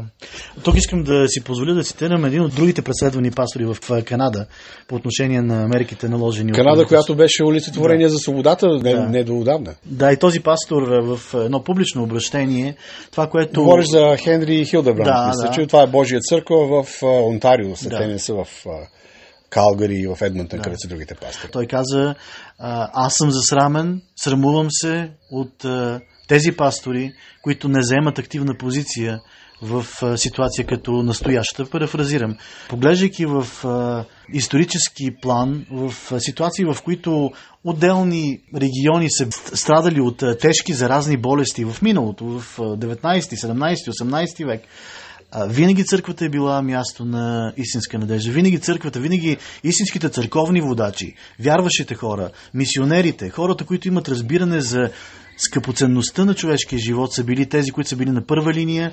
Да. 0.57 0.63
Тук 0.63 0.77
искам 0.77 1.03
да 1.03 1.29
си 1.29 1.45
позволя 1.45 1.75
да 1.75 1.83
цитирам 1.83 2.25
един 2.25 2.43
от 2.43 2.55
другите 2.55 2.83
преследвани 2.83 3.31
пастори 3.31 3.65
в 3.65 4.03
Канада 4.05 4.47
по 4.89 4.95
отношение 4.95 5.43
на 5.43 5.69
мерките 5.69 6.09
наложени 6.09 6.53
Канада, 6.53 6.83
от 6.83 6.89
която 6.89 7.17
беше 7.17 7.45
олицетворение 7.45 8.07
да. 8.07 8.13
за 8.13 8.19
свободата 8.19 8.69
не, 8.69 8.95
да. 8.95 9.09
не 9.09 9.25
до 9.25 9.39
отдавна. 9.39 9.75
Да, 9.85 10.13
и 10.13 10.17
този 10.17 10.41
пастор 10.41 10.83
в 10.83 11.21
едно 11.35 11.65
публично 11.65 12.03
обращение, 12.03 12.77
това, 13.11 13.27
което... 13.27 13.61
Говориш 13.61 13.87
за 13.87 14.17
Хенри 14.17 14.65
Хилдебранд. 14.65 15.05
Да, 15.05 15.27
Мисля, 15.29 15.49
да. 15.49 15.55
че 15.55 15.67
това 15.67 15.83
е 15.83 15.87
Божия 15.87 16.21
църква 16.21 16.83
в 16.83 17.03
Онтарио. 17.03 17.75
Да. 17.83 17.99
Те 17.99 18.07
не 18.07 18.19
са 18.19 18.35
в 18.35 18.47
Калгари 19.51 19.95
и 19.95 20.07
в 20.07 20.19
Едмонтън, 20.23 20.59
да. 20.59 20.63
където 20.63 20.81
са 20.81 20.89
другите 20.89 21.15
пастори. 21.15 21.51
Той 21.53 21.67
каза, 21.67 22.15
аз 22.59 23.15
съм 23.15 23.31
засрамен, 23.31 24.03
срамувам 24.17 24.67
се 24.71 25.11
от 25.31 25.65
тези 26.27 26.53
пастори, 26.53 27.13
които 27.43 27.69
не 27.69 27.83
заемат 27.83 28.19
активна 28.19 28.55
позиция 28.59 29.21
в 29.63 29.87
ситуация 30.17 30.67
като 30.67 30.93
настоящата. 30.93 31.71
Парафразирам. 31.71 32.37
Поглеждайки 32.69 33.27
в 33.27 33.47
исторически 34.33 35.17
план, 35.23 35.67
в 35.71 36.21
ситуации, 36.21 36.65
в 36.65 36.77
които 36.85 37.31
отделни 37.65 38.41
региони 38.55 39.11
са 39.11 39.27
страдали 39.57 40.01
от 40.01 40.23
тежки 40.41 40.73
заразни 40.73 41.17
болести 41.17 41.65
в 41.65 41.83
миналото, 41.83 42.25
в 42.25 42.59
19, 42.59 43.21
17, 43.21 43.75
18 43.75 44.47
век, 44.47 44.63
винаги 45.49 45.85
църквата 45.85 46.25
е 46.25 46.29
била 46.29 46.63
място 46.63 47.05
на 47.05 47.53
истинска 47.57 47.99
надежда. 47.99 48.33
Винаги 48.33 48.61
църквата, 48.61 49.01
винаги 49.01 49.37
истинските 49.65 50.09
църковни 50.09 50.61
водачи, 50.61 51.15
вярващите 51.41 51.95
хора, 51.95 52.31
мисионерите, 52.55 53.31
хората, 53.31 53.65
които 53.65 53.89
имат 53.89 54.09
разбиране 54.09 54.61
за 54.61 54.91
скъпоценността 55.37 56.25
на 56.25 56.35
човешкия 56.35 56.79
живот 56.79 57.13
са 57.13 57.25
били 57.25 57.49
тези, 57.49 57.71
които 57.71 57.91
са 57.91 57.97
били 57.97 58.11
на 58.11 58.27
първа 58.27 58.53
линия, 58.53 58.93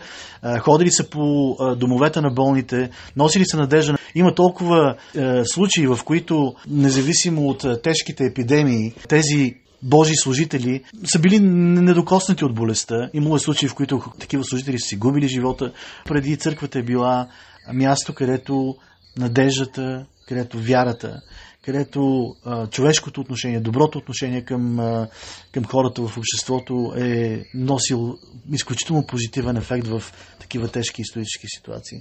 ходили 0.60 0.92
са 0.92 1.10
по 1.10 1.56
домовете 1.78 2.22
на 2.22 2.30
болните, 2.30 2.90
носили 3.16 3.46
са 3.46 3.58
надежда. 3.58 3.98
Има 4.16 4.36
толкова 4.36 4.96
случаи, 5.44 5.88
в 5.88 6.00
които, 6.06 6.54
независимо 6.68 7.48
от 7.48 7.66
тежките 7.84 8.24
епидемии, 8.26 8.94
тези 9.10 9.56
Божи 9.84 10.14
служители 10.16 10.84
са 11.06 11.20
били 11.20 11.40
недокоснати 11.40 12.46
от 12.46 12.56
болестта. 12.56 13.10
Имало 13.14 13.36
е 13.36 13.40
случаи, 13.40 13.70
в 13.70 13.76
които 13.76 14.02
такива 14.20 14.44
служители 14.44 14.80
са 14.80 14.88
си 14.88 14.96
губили 14.96 15.28
живота. 15.28 15.72
Преди 16.06 16.38
църквата 16.38 16.80
е 16.80 16.84
била 16.84 17.28
място, 17.74 18.14
където 18.14 18.76
надеждата, 19.18 20.06
където 20.28 20.60
вярата 20.60 21.22
където 21.66 22.36
а, 22.46 22.68
човешкото 22.68 23.22
отношение, 23.22 23.60
доброто 23.60 23.98
отношение 23.98 24.42
към, 24.42 24.80
а, 24.80 25.08
към 25.52 25.66
хората 25.66 26.08
в 26.08 26.18
обществото 26.18 26.94
е 26.98 27.44
носил 27.54 28.18
изключително 28.54 29.06
позитивен 29.06 29.58
ефект 29.58 29.88
в 29.88 30.04
такива 30.40 30.68
тежки 30.68 31.02
исторически 31.02 31.48
ситуации. 31.48 31.98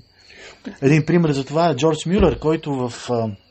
Един 0.82 1.06
пример 1.06 1.32
за 1.32 1.44
това 1.44 1.68
е 1.68 1.76
Джордж 1.76 2.06
Мюллер, 2.06 2.38
който 2.38 2.74
в... 2.74 2.92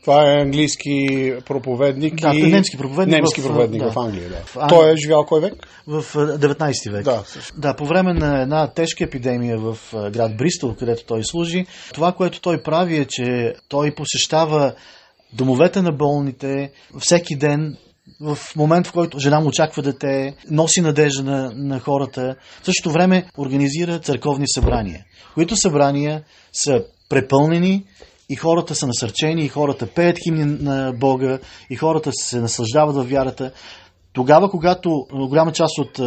Това 0.02 0.32
е 0.32 0.42
английски 0.42 1.08
проповедник 1.46 2.16
да, 2.16 2.32
и... 2.36 2.52
немски 2.52 2.78
проповедник, 2.78 3.16
немски 3.16 3.42
в, 3.42 3.44
проповедник 3.44 3.84
да, 3.84 3.92
в 3.92 3.98
Англия. 3.98 4.30
Да. 4.30 4.36
В 4.46 4.58
Ан... 4.58 4.70
Той 4.70 4.94
е 4.94 4.98
живял 4.98 5.26
кой 5.26 5.42
век? 5.42 5.54
В 5.88 6.04
19 6.14 6.92
век. 6.92 7.04
Да, 7.04 7.24
да, 7.58 7.76
по 7.76 7.86
време 7.86 8.14
на 8.14 8.42
една 8.42 8.68
тежка 8.68 9.04
епидемия 9.04 9.58
в 9.58 9.78
град 9.94 10.38
Бристол, 10.38 10.76
където 10.76 11.06
той 11.06 11.24
служи, 11.24 11.66
това, 11.94 12.12
което 12.12 12.42
той 12.42 12.64
прави 12.64 12.98
е, 12.98 13.06
че 13.10 13.56
той 13.70 13.92
посещава 13.96 14.74
домовете 15.34 15.82
на 15.82 15.92
болните, 15.92 16.72
всеки 17.00 17.38
ден, 17.38 17.78
в 18.22 18.38
момент, 18.56 18.88
в 18.88 18.92
който 18.92 19.20
жена 19.20 19.40
му 19.40 19.48
очаква 19.48 19.84
дете, 19.84 20.36
носи 20.50 20.82
надежда 20.82 21.24
на, 21.24 21.52
на 21.56 21.80
хората. 21.80 22.36
В 22.62 22.66
същото 22.66 22.92
време 22.94 23.26
организира 23.38 24.00
църковни 24.00 24.46
събрания, 24.48 25.06
които 25.34 25.56
събрания 25.56 26.24
са 26.54 26.84
препълнени 27.10 27.86
и 28.30 28.36
хората 28.36 28.76
са 28.76 28.88
насърчени, 28.88 29.46
и 29.46 29.48
хората 29.48 29.88
пеят 29.88 30.18
химни 30.24 30.46
на 30.46 30.94
Бога, 31.00 31.40
и 31.70 31.76
хората 31.76 32.12
се 32.14 32.40
наслаждават 32.42 32.96
във 32.96 33.10
вярата. 33.10 33.52
Тогава, 34.14 34.50
когато 34.50 34.90
голяма 35.14 35.52
част 35.52 35.78
от 35.78 35.98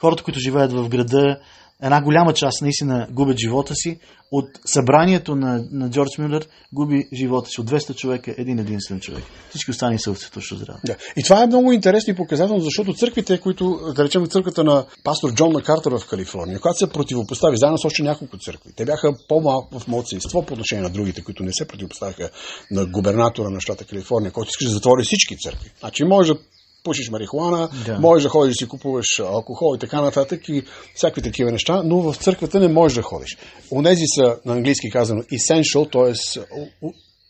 хората, 0.00 0.22
които 0.22 0.40
живеят 0.40 0.72
в 0.72 0.88
града, 0.88 1.38
една 1.82 2.02
голяма 2.02 2.34
част 2.34 2.62
наистина 2.62 3.08
губят 3.10 3.38
живота 3.38 3.74
си. 3.74 3.98
От 4.32 4.44
събранието 4.64 5.36
на, 5.36 5.64
на 5.70 5.90
Джордж 5.90 6.18
Мюллер 6.18 6.48
губи 6.72 7.08
живота 7.12 7.50
си. 7.50 7.60
От 7.60 7.70
200 7.70 7.94
човека 7.94 8.34
един 8.38 8.58
единствен 8.58 9.00
човек. 9.00 9.24
Всички 9.50 9.70
останали 9.70 9.98
са 9.98 10.14
в 10.14 10.18
цветощо 10.18 10.56
здраве. 10.56 10.80
Да. 10.86 10.96
И 11.16 11.22
това 11.22 11.42
е 11.42 11.46
много 11.46 11.72
интересно 11.72 12.12
и 12.12 12.16
показателно, 12.16 12.60
защото 12.60 12.94
църквите, 12.94 13.40
които, 13.40 13.92
да 13.96 14.04
речем, 14.04 14.26
църквата 14.26 14.64
на 14.64 14.84
пастор 15.04 15.34
Джон 15.34 15.52
Макартер 15.52 15.90
в 15.90 16.06
Калифорния, 16.08 16.60
когато 16.60 16.78
се 16.78 16.90
противопостави 16.90 17.56
заедно 17.56 17.78
с 17.78 17.84
още 17.84 18.02
няколко 18.02 18.38
църкви, 18.38 18.72
те 18.76 18.84
бяха 18.84 19.14
по-малко 19.28 19.78
в 19.78 19.88
младсинство 19.88 20.46
по 20.46 20.52
отношение 20.52 20.82
на 20.82 20.90
другите, 20.90 21.22
които 21.22 21.42
не 21.42 21.52
се 21.52 21.68
противопоставиха 21.68 22.30
на 22.70 22.86
губернатора 22.86 23.50
на 23.50 23.60
щата 23.60 23.84
Калифорния, 23.84 24.32
който 24.32 24.48
искаше 24.48 24.68
да 24.68 24.74
затвори 24.74 25.02
всички 25.04 25.36
църкви. 25.36 25.70
Значи 25.80 26.04
може 26.04 26.32
да 26.32 26.38
пушиш 26.84 27.10
марихуана, 27.10 27.68
да. 27.86 27.98
можеш 27.98 28.22
да 28.22 28.28
ходиш 28.28 28.54
да 28.54 28.64
си 28.64 28.68
купуваш 28.68 29.06
алкохол 29.18 29.76
и 29.76 29.78
така 29.78 30.00
нататък 30.00 30.48
и 30.48 30.62
всякакви 30.94 31.22
такива 31.22 31.52
неща, 31.52 31.82
но 31.84 32.00
в 32.00 32.16
църквата 32.16 32.60
не 32.60 32.68
можеш 32.68 32.96
да 32.96 33.02
ходиш. 33.02 33.38
Онези 33.72 34.04
са, 34.14 34.36
на 34.44 34.52
английски 34.52 34.90
казано, 34.90 35.22
essential, 35.22 35.92
т.е. 35.92 36.40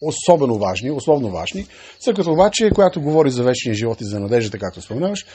особено 0.01 0.59
важни, 0.59 0.91
условно 0.91 1.31
важни. 1.31 1.67
Църквата 2.01 2.31
обаче, 2.31 2.71
която 2.75 3.01
говори 3.01 3.31
за 3.31 3.43
вечния 3.43 3.75
живот 3.75 4.01
и 4.01 4.05
за 4.05 4.21
надеждата, 4.21 4.59
както 4.59 4.83
споменаваш, 4.83 5.27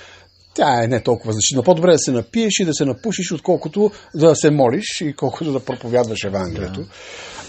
тя 0.53 0.83
е 0.83 0.87
не 0.87 1.03
толкова 1.03 1.33
значителна. 1.33 1.63
По-добре 1.63 1.91
да 1.91 1.99
се 1.99 2.11
напиеш 2.11 2.59
и 2.59 2.65
да 2.65 2.73
се 2.73 2.85
напушиш, 2.85 3.31
отколкото 3.31 3.91
да 4.15 4.35
се 4.35 4.51
молиш 4.51 5.01
и 5.01 5.13
колкото 5.13 5.51
да 5.51 5.59
проповядваш 5.59 6.23
Евангелието. 6.23 6.81
Да. 6.81 6.87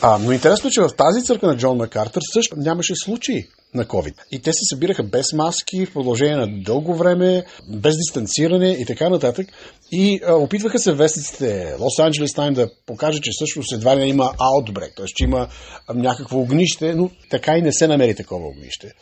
А, 0.03 0.19
но 0.19 0.33
интересно 0.33 0.69
е, 0.69 0.71
че 0.71 0.81
в 0.81 0.91
тази 0.97 1.23
църква 1.25 1.49
на 1.49 1.57
Джон 1.57 1.77
Макартър 1.77 2.23
също 2.35 2.57
нямаше 2.59 2.93
случаи 2.97 3.49
на 3.75 3.85
COVID. 3.85 4.15
И 4.33 4.39
те 4.43 4.53
се 4.53 4.75
събираха 4.75 5.03
без 5.03 5.33
маски 5.33 5.87
в 5.87 5.93
продължение 5.93 6.37
на 6.37 6.63
дълго 6.63 6.95
време, 6.95 7.45
без 7.69 7.97
дистанциране 7.97 8.71
и 8.71 8.85
така 8.85 9.09
нататък. 9.09 9.47
И 9.93 10.21
а, 10.27 10.35
опитваха 10.35 10.79
се 10.79 10.93
вестниците 10.93 11.75
Лос 11.81 11.99
Анджелес 11.99 12.33
Тайм 12.33 12.55
да 12.55 12.71
покаже, 12.87 13.21
че 13.23 13.31
всъщност 13.35 13.73
едва 13.73 13.97
ли 13.97 14.09
има 14.09 14.33
аутбрек, 14.39 14.93
т.е. 14.97 15.07
че 15.07 15.25
има 15.25 15.49
някакво 15.95 16.39
огнище, 16.39 16.95
но 16.95 17.11
така 17.31 17.57
и 17.57 17.63
не 17.63 17.73
се 17.73 17.89
намери 17.89 18.15
такова 18.15 18.49
огнище. 18.49 18.93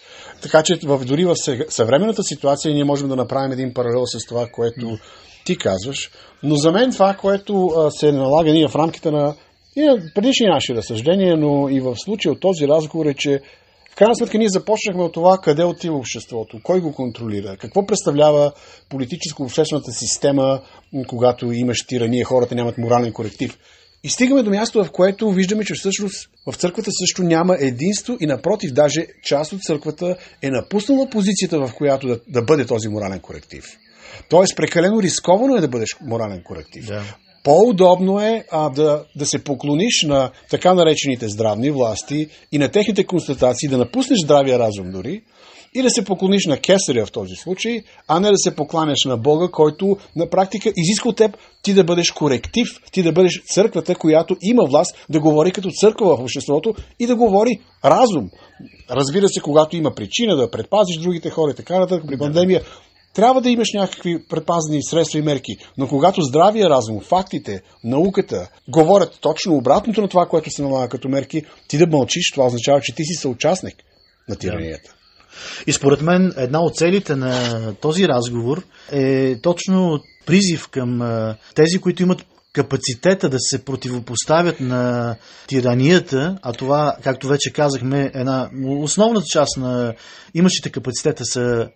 Така 0.42 0.62
че 0.62 0.78
в, 0.84 1.04
дори 1.04 1.24
в 1.24 1.34
съвременната 1.68 2.22
ситуация 2.22 2.74
ние 2.74 2.84
можем 2.84 3.08
да 3.08 3.16
направим 3.16 3.52
един 3.52 3.74
паралел 3.74 4.06
с 4.06 4.26
това, 4.28 4.46
което 4.52 4.98
ти 5.44 5.58
казваш. 5.58 6.10
Но 6.42 6.56
за 6.56 6.72
мен 6.72 6.92
това, 6.92 7.14
което 7.14 7.70
се 7.90 8.12
налага 8.12 8.52
ние 8.52 8.68
в 8.68 8.76
рамките 8.76 9.10
на 9.10 9.34
и 9.76 10.12
предишни 10.14 10.46
наши 10.46 10.74
разсъждения, 10.74 11.36
но 11.36 11.68
и 11.68 11.80
в 11.80 11.96
случая 11.96 12.32
от 12.32 12.40
този 12.40 12.68
разговор 12.68 13.06
е, 13.06 13.14
че 13.14 13.40
крайна 13.98 14.16
сметка 14.16 14.38
ние 14.38 14.48
започнахме 14.48 15.02
от 15.02 15.12
това 15.12 15.38
къде 15.42 15.64
отива 15.64 15.96
обществото, 15.96 16.60
кой 16.62 16.80
го 16.80 16.92
контролира, 16.92 17.56
какво 17.56 17.86
представлява 17.86 18.52
политическо-обществената 18.88 19.92
система, 19.92 20.60
когато 21.06 21.52
имаш 21.52 21.86
тирания, 21.86 22.24
хората 22.24 22.54
нямат 22.54 22.78
морален 22.78 23.12
коректив. 23.12 23.58
И 24.04 24.08
стигаме 24.08 24.42
до 24.42 24.50
място, 24.50 24.84
в 24.84 24.90
което 24.90 25.30
виждаме, 25.30 25.64
че 25.64 25.74
всъщност 25.74 26.30
в 26.46 26.56
църквата 26.56 26.90
също 27.00 27.22
няма 27.22 27.56
единство 27.60 28.16
и 28.20 28.26
напротив, 28.26 28.72
даже 28.72 29.06
част 29.24 29.52
от 29.52 29.62
църквата 29.62 30.16
е 30.42 30.50
напуснала 30.50 31.10
позицията, 31.10 31.58
в 31.58 31.74
която 31.74 32.06
да, 32.06 32.20
да 32.28 32.42
бъде 32.42 32.66
този 32.66 32.88
морален 32.88 33.20
коректив. 33.20 33.64
Тоест, 34.28 34.56
прекалено 34.56 35.02
рисковано 35.02 35.56
е 35.56 35.60
да 35.60 35.68
бъдеш 35.68 35.88
морален 36.00 36.42
коректив. 36.42 36.86
Да. 36.86 37.02
По-удобно 37.48 38.20
е 38.20 38.44
а, 38.50 38.70
да, 38.70 39.04
да 39.16 39.26
се 39.26 39.44
поклониш 39.44 40.04
на 40.06 40.30
така 40.50 40.74
наречените 40.74 41.28
здравни 41.28 41.70
власти 41.70 42.28
и 42.52 42.58
на 42.58 42.68
техните 42.68 43.04
констатации, 43.04 43.68
да 43.68 43.78
напуснеш 43.78 44.18
здравия 44.24 44.58
разум 44.58 44.90
дори, 44.90 45.22
и 45.74 45.82
да 45.82 45.90
се 45.90 46.04
поклониш 46.04 46.46
на 46.46 46.56
кесаря 46.56 47.06
в 47.06 47.12
този 47.12 47.34
случай, 47.34 47.82
а 48.08 48.20
не 48.20 48.30
да 48.30 48.36
се 48.36 48.56
покланяш 48.56 49.04
на 49.06 49.16
Бога, 49.16 49.48
който 49.52 49.96
на 50.16 50.30
практика 50.30 50.72
изисква 50.76 51.08
от 51.10 51.16
теб 51.16 51.36
ти 51.62 51.74
да 51.74 51.84
бъдеш 51.84 52.10
коректив, 52.10 52.68
ти 52.92 53.02
да 53.02 53.12
бъдеш 53.12 53.42
църквата, 53.54 53.94
която 53.94 54.36
има 54.42 54.64
власт 54.64 55.06
да 55.10 55.20
говори 55.20 55.52
като 55.52 55.70
църква 55.70 56.16
в 56.16 56.20
обществото 56.20 56.74
и 57.00 57.06
да 57.06 57.16
говори 57.16 57.60
разум. 57.84 58.30
Разбира 58.90 59.28
се, 59.28 59.40
когато 59.40 59.76
има 59.76 59.94
причина 59.94 60.36
да 60.36 60.50
предпазиш 60.50 60.96
другите 60.96 61.30
хора 61.30 61.50
и 61.50 61.54
така 61.54 61.78
нататък 61.78 62.04
при 62.08 62.18
пандемия, 62.18 62.62
трябва 63.18 63.40
да 63.40 63.50
имаш 63.50 63.68
някакви 63.74 64.24
предпазни 64.28 64.82
средства 64.82 65.18
и 65.18 65.22
мерки, 65.22 65.56
но 65.78 65.88
когато 65.88 66.22
здравия 66.22 66.70
разум, 66.70 67.00
фактите, 67.00 67.60
науката 67.84 68.48
говорят 68.68 69.18
точно 69.20 69.56
обратното 69.56 70.00
на 70.00 70.08
това, 70.08 70.26
което 70.26 70.50
се 70.50 70.62
налага 70.62 70.88
като 70.88 71.08
мерки, 71.08 71.42
ти 71.68 71.78
да 71.78 71.86
мълчиш, 71.86 72.32
това 72.34 72.46
означава, 72.46 72.80
че 72.80 72.94
ти 72.94 73.04
си 73.04 73.14
съучастник 73.14 73.74
на 74.28 74.36
тиранията. 74.36 74.94
И 75.66 75.72
според 75.72 76.02
мен 76.02 76.32
една 76.36 76.60
от 76.60 76.76
целите 76.76 77.16
на 77.16 77.74
този 77.74 78.08
разговор 78.08 78.62
е 78.92 79.36
точно 79.40 80.00
призив 80.26 80.68
към 80.68 81.00
тези, 81.54 81.78
които 81.78 82.02
имат 82.02 82.26
капацитета 82.52 83.28
да 83.28 83.36
се 83.40 83.64
противопоставят 83.64 84.60
на 84.60 85.16
тиранията, 85.46 86.38
а 86.42 86.52
това, 86.52 86.96
както 87.02 87.28
вече 87.28 87.52
казахме, 87.52 88.10
една 88.14 88.50
основната 88.78 89.26
част 89.26 89.56
на 89.56 89.94
имащите 90.34 90.70
капацитета 90.70 91.24
са 91.24 91.68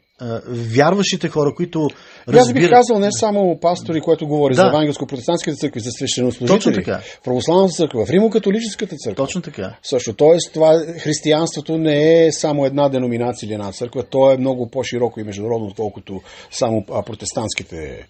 вярващите 0.49 1.29
хора, 1.29 1.55
които 1.57 1.89
разбират... 2.29 2.47
Аз 2.47 2.53
бих 2.53 2.71
казал 2.71 2.99
не 2.99 3.09
само 3.13 3.59
пастори, 3.61 4.01
които 4.01 4.27
говори 4.27 4.55
да. 4.55 4.61
за 4.61 4.67
евангелско-протестантските 4.67 5.57
църкви, 5.57 5.81
за 5.81 5.91
свещенослужители, 5.91 6.59
Точно 6.59 6.73
така. 6.73 6.99
в 6.99 7.23
православната 7.25 7.73
църква, 7.75 8.07
в 8.07 8.11
Римо-католическата 8.11 8.97
църква. 8.97 9.25
Точно 9.25 9.43
така. 9.43 9.77
Също, 9.83 10.13
т.е. 10.13 10.53
това 10.55 10.85
християнството 10.99 11.79
не 11.79 12.27
е 12.27 12.33
само 12.33 12.67
една 12.67 12.89
деноминация 12.89 13.47
или 13.47 13.55
една 13.55 13.73
църква, 13.73 14.03
то 14.03 14.33
е 14.33 14.37
много 14.37 14.71
по-широко 14.71 15.21
и 15.21 15.25
международно, 15.25 15.67
отколкото 15.67 16.21
само 16.51 16.85
протестантските 17.07 18.07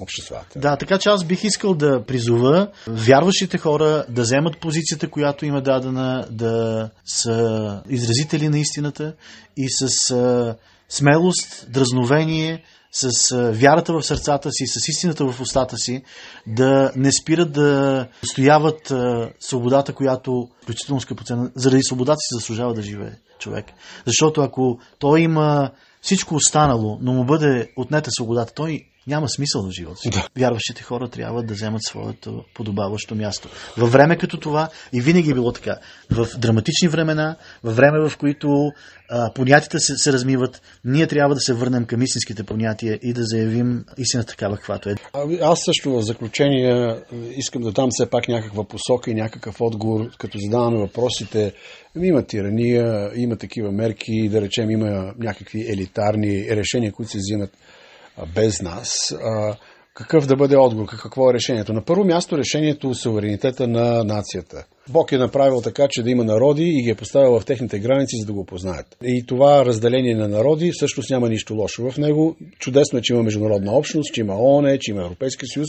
обществата. 0.00 0.58
Да, 0.58 0.76
така 0.76 0.98
че 0.98 1.08
аз 1.08 1.24
бих 1.24 1.44
искал 1.44 1.74
да 1.74 2.02
призова 2.06 2.68
вярващите 2.88 3.58
хора 3.58 4.04
да 4.08 4.22
вземат 4.22 4.58
позицията, 4.60 5.10
която 5.10 5.46
има 5.46 5.62
дадена, 5.62 6.26
да 6.30 6.90
са 7.04 7.82
изразители 7.88 8.48
на 8.48 8.58
истината 8.58 9.14
и 9.56 9.66
с 9.70 9.88
смелост, 10.88 11.66
дразновение, 11.70 12.62
с 12.92 13.10
вярата 13.52 13.92
в 13.92 14.02
сърцата 14.02 14.50
си, 14.52 14.66
с 14.66 14.88
истината 14.88 15.32
в 15.32 15.40
устата 15.40 15.76
си, 15.76 16.02
да 16.46 16.92
не 16.96 17.12
спират 17.12 17.52
да 17.52 18.06
стояват 18.30 18.92
свободата, 19.40 19.92
която, 19.92 20.48
включително 20.62 21.00
скъпоценна, 21.00 21.50
заради 21.54 21.82
свободата 21.82 22.18
си 22.18 22.34
заслужава 22.34 22.74
да 22.74 22.82
живее 22.82 23.12
човек. 23.38 23.66
Защото 24.06 24.40
ако 24.40 24.78
той 24.98 25.20
има 25.20 25.70
всичко 26.02 26.34
останало, 26.34 26.98
но 27.00 27.12
му 27.12 27.24
бъде 27.24 27.68
отнета 27.76 28.10
свободата, 28.10 28.52
той 28.54 28.84
няма 29.06 29.28
смисъл 29.28 29.62
на 29.62 29.70
живота 29.72 29.96
си. 29.96 30.10
Да. 30.10 30.28
Вярващите 30.38 30.82
хора 30.82 31.08
трябва 31.08 31.42
да 31.42 31.54
вземат 31.54 31.82
своето 31.82 32.44
подобаващо 32.54 33.14
място. 33.14 33.48
Във 33.76 33.92
време 33.92 34.18
като 34.18 34.40
това, 34.40 34.68
и 34.92 35.00
винаги 35.00 35.30
е 35.30 35.34
било 35.34 35.52
така, 35.52 35.76
в 36.10 36.28
драматични 36.38 36.88
времена, 36.88 37.36
във 37.64 37.76
време 37.76 38.08
в 38.08 38.16
които 38.16 38.72
а, 39.10 39.32
понятията 39.32 39.80
се, 39.80 39.96
се 39.96 40.12
размиват, 40.12 40.62
ние 40.84 41.06
трябва 41.06 41.34
да 41.34 41.40
се 41.40 41.54
върнем 41.54 41.84
към 41.84 42.02
истинските 42.02 42.44
понятия 42.44 42.98
и 43.02 43.12
да 43.12 43.24
заявим 43.24 43.84
истината 43.98 44.30
такава, 44.30 44.56
каквато 44.56 44.88
е. 44.88 44.94
А, 45.12 45.20
аз 45.42 45.58
също 45.64 45.92
в 45.92 46.02
заключение 46.02 46.96
искам 47.36 47.62
да 47.62 47.72
дам 47.72 47.88
все 47.90 48.10
пак 48.10 48.28
някаква 48.28 48.64
посока 48.64 49.10
и 49.10 49.14
някакъв 49.14 49.60
отговор, 49.60 50.10
като 50.18 50.38
задаваме 50.38 50.78
въпросите. 50.78 51.52
Има 52.02 52.22
тирания, 52.22 53.10
има 53.14 53.36
такива 53.36 53.72
мерки, 53.72 54.28
да 54.28 54.40
речем 54.40 54.70
има 54.70 55.14
някакви 55.18 55.72
елитарни 55.72 56.46
решения, 56.50 56.92
които 56.92 57.12
се 57.12 57.18
взимат 57.18 57.50
без 58.34 58.62
нас, 58.62 59.14
какъв 59.94 60.26
да 60.26 60.36
бъде 60.36 60.56
отговор, 60.56 60.86
какво 61.02 61.30
е 61.30 61.34
решението? 61.34 61.72
На 61.72 61.84
първо 61.84 62.04
място 62.04 62.38
решението 62.38 62.90
е 62.90 62.94
суверенитета 62.94 63.68
на 63.68 64.04
нацията. 64.04 64.64
Бог 64.88 65.12
е 65.12 65.18
направил 65.18 65.60
така, 65.60 65.86
че 65.90 66.02
да 66.02 66.10
има 66.10 66.24
народи 66.24 66.64
и 66.64 66.82
ги 66.82 66.90
е 66.90 66.94
поставил 66.94 67.40
в 67.40 67.44
техните 67.44 67.78
граници, 67.78 68.16
за 68.20 68.26
да 68.26 68.32
го 68.32 68.44
познаят. 68.44 68.96
И 69.04 69.24
това 69.26 69.64
разделение 69.64 70.14
на 70.14 70.28
народи 70.28 70.70
всъщност 70.74 71.10
няма 71.10 71.28
нищо 71.28 71.54
лошо 71.54 71.90
в 71.90 71.98
него. 71.98 72.36
Чудесно 72.58 72.98
е, 72.98 73.02
че 73.02 73.12
има 73.12 73.22
международна 73.22 73.72
общност, 73.72 74.14
че 74.14 74.20
има 74.20 74.34
ООН, 74.34 74.78
че 74.80 74.90
има 74.90 75.02
Европейски 75.02 75.46
съюз. 75.54 75.68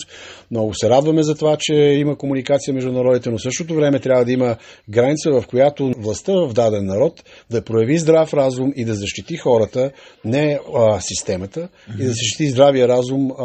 Много 0.51 0.73
се 0.73 0.89
радваме 0.89 1.23
за 1.23 1.35
това, 1.35 1.57
че 1.59 1.73
има 1.73 2.17
комуникация 2.17 2.73
между 2.73 2.91
народите, 2.91 3.29
но 3.29 3.37
в 3.37 3.41
същото 3.41 3.75
време 3.75 3.99
трябва 3.99 4.25
да 4.25 4.31
има 4.31 4.55
граница, 4.89 5.31
в 5.31 5.43
която 5.47 5.91
властта 5.97 6.33
в 6.33 6.53
даден 6.53 6.85
народ 6.85 7.23
да 7.49 7.63
прояви 7.63 7.97
здрав 7.97 8.33
разум 8.33 8.73
и 8.75 8.85
да 8.85 8.95
защити 8.95 9.37
хората, 9.37 9.91
не 10.25 10.59
а, 10.75 11.01
системата, 11.01 11.59
mm-hmm. 11.59 12.01
и 12.01 12.03
да 12.03 12.09
защити 12.09 12.49
здравия 12.49 12.87
разум 12.87 13.31
а, 13.31 13.43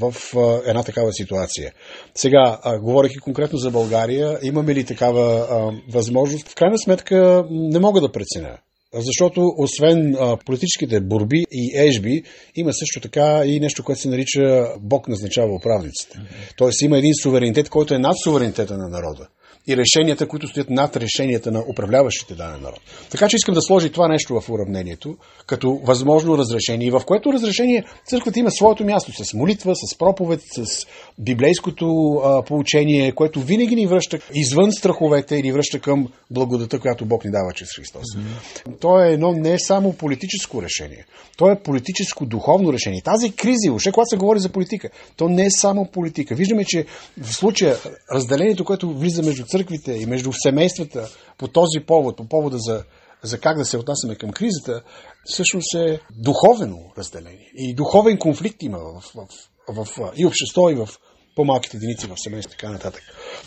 в 0.00 0.14
а, 0.36 0.60
една 0.66 0.82
такава 0.82 1.12
ситуация. 1.12 1.72
Сега, 2.14 2.58
а, 2.62 2.78
говоряки 2.78 3.18
конкретно 3.18 3.58
за 3.58 3.70
България, 3.70 4.38
имаме 4.42 4.74
ли 4.74 4.84
такава 4.94 5.46
а, 5.50 5.72
възможност. 5.92 6.48
В 6.48 6.54
крайна 6.54 6.78
сметка 6.78 7.44
не 7.50 7.78
мога 7.78 8.00
да 8.00 8.12
преценя. 8.12 8.58
Защото 8.94 9.40
освен 9.58 10.16
а, 10.20 10.36
политическите 10.36 11.00
борби 11.00 11.44
и 11.52 11.86
ежби, 11.88 12.22
има 12.56 12.72
също 12.72 13.00
така 13.00 13.42
и 13.46 13.60
нещо, 13.60 13.84
което 13.84 14.00
се 14.00 14.08
нарича 14.08 14.66
Бог 14.80 15.08
назначава 15.08 15.54
управниците. 15.54 16.18
Тоест 16.56 16.82
има 16.82 16.98
един 16.98 17.12
суверенитет, 17.22 17.68
който 17.68 17.94
е 17.94 17.98
над 17.98 18.14
суверенитета 18.24 18.78
на 18.78 18.88
народа 18.88 19.28
и 19.66 19.76
решенията, 19.76 20.28
които 20.28 20.48
стоят 20.48 20.70
над 20.70 20.96
решенията 20.96 21.50
на 21.50 21.64
управляващите 21.70 22.34
даден 22.34 22.62
народ. 22.62 22.80
Така 23.10 23.28
че 23.28 23.36
искам 23.36 23.54
да 23.54 23.62
сложи 23.62 23.90
това 23.90 24.08
нещо 24.08 24.40
в 24.40 24.50
уравнението, 24.50 25.16
като 25.46 25.80
възможно 25.84 26.38
разрешение, 26.38 26.90
в 26.90 27.02
което 27.06 27.32
разрешение 27.32 27.84
църквата 28.06 28.38
има 28.38 28.50
своето 28.50 28.84
място 28.84 29.24
с 29.24 29.34
молитва, 29.34 29.74
с 29.74 29.98
проповед, 29.98 30.40
с 30.56 30.86
библейското 31.18 32.14
а, 32.24 32.42
поучение, 32.42 33.12
което 33.12 33.40
винаги 33.40 33.74
ни 33.74 33.86
връща 33.86 34.18
извън 34.34 34.72
страховете 34.72 35.36
и 35.36 35.42
ни 35.42 35.52
връща 35.52 35.80
към 35.80 36.08
благодата, 36.30 36.78
която 36.78 37.06
Бог 37.06 37.24
ни 37.24 37.30
дава 37.30 37.52
чрез 37.54 37.68
Христос. 37.76 38.02
Mm-hmm. 38.02 38.80
То 38.80 39.00
е 39.00 39.12
едно 39.12 39.32
не 39.32 39.58
само 39.58 39.92
политическо 39.92 40.62
решение, 40.62 41.06
то 41.36 41.50
е 41.50 41.62
политическо-духовно 41.62 42.72
решение. 42.72 43.02
Тази 43.02 43.30
криза, 43.30 43.72
още 43.72 43.92
когато 43.92 44.08
се 44.08 44.16
говори 44.16 44.40
за 44.40 44.48
политика, 44.48 44.88
то 45.16 45.28
не 45.28 45.44
е 45.44 45.50
само 45.50 45.86
политика. 45.86 46.34
Виждаме, 46.34 46.64
че 46.64 46.86
в 47.20 47.32
случая 47.32 47.76
разделението, 48.14 48.64
което 48.64 48.90
влиза 48.90 49.22
между 49.22 49.43
църквите 49.44 49.92
и 49.92 50.06
между 50.06 50.32
семействата 50.32 51.08
по 51.38 51.48
този 51.48 51.80
повод, 51.86 52.16
по 52.16 52.28
повода 52.28 52.58
за, 52.58 52.84
за 53.22 53.40
как 53.40 53.58
да 53.58 53.64
се 53.64 53.78
отнасяме 53.78 54.16
към 54.16 54.30
кризата, 54.30 54.82
всъщност 55.24 55.74
е 55.74 56.00
духовено 56.10 56.78
разделение. 56.98 57.50
И 57.54 57.74
духовен 57.74 58.18
конфликт 58.18 58.62
има 58.62 58.78
в, 58.78 59.00
в, 59.14 59.26
в, 59.68 59.84
в 59.84 60.12
и 60.16 60.26
общество, 60.26 60.70
и 60.70 60.74
в 60.74 60.88
по-малките 61.36 61.76
единици 61.76 62.06
в 62.06 62.14
семейство, 62.16 62.50
така 62.50 62.72
нататък. 62.72 63.02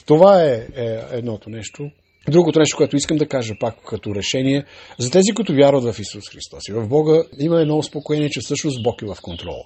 Това 0.06 0.44
е, 0.44 0.68
е 0.76 1.04
едното 1.12 1.50
нещо. 1.50 1.92
Другото 2.30 2.60
нещо, 2.60 2.78
което 2.78 2.96
искам 2.96 3.18
да 3.18 3.28
кажа 3.28 3.54
пак 3.60 3.76
като 3.88 4.16
решение, 4.16 4.66
за 5.00 5.12
тези, 5.12 5.32
които 5.36 5.54
вярват 5.54 5.84
в 5.84 6.00
Исус 6.00 6.30
Христос 6.32 6.68
и 6.70 6.74
в 6.74 6.88
Бога, 6.88 7.24
има 7.40 7.62
едно 7.62 7.78
успокоение, 7.78 8.30
че 8.30 8.40
всъщност 8.44 8.84
Бог 8.84 9.02
е 9.02 9.06
в 9.06 9.18
контрол. 9.22 9.64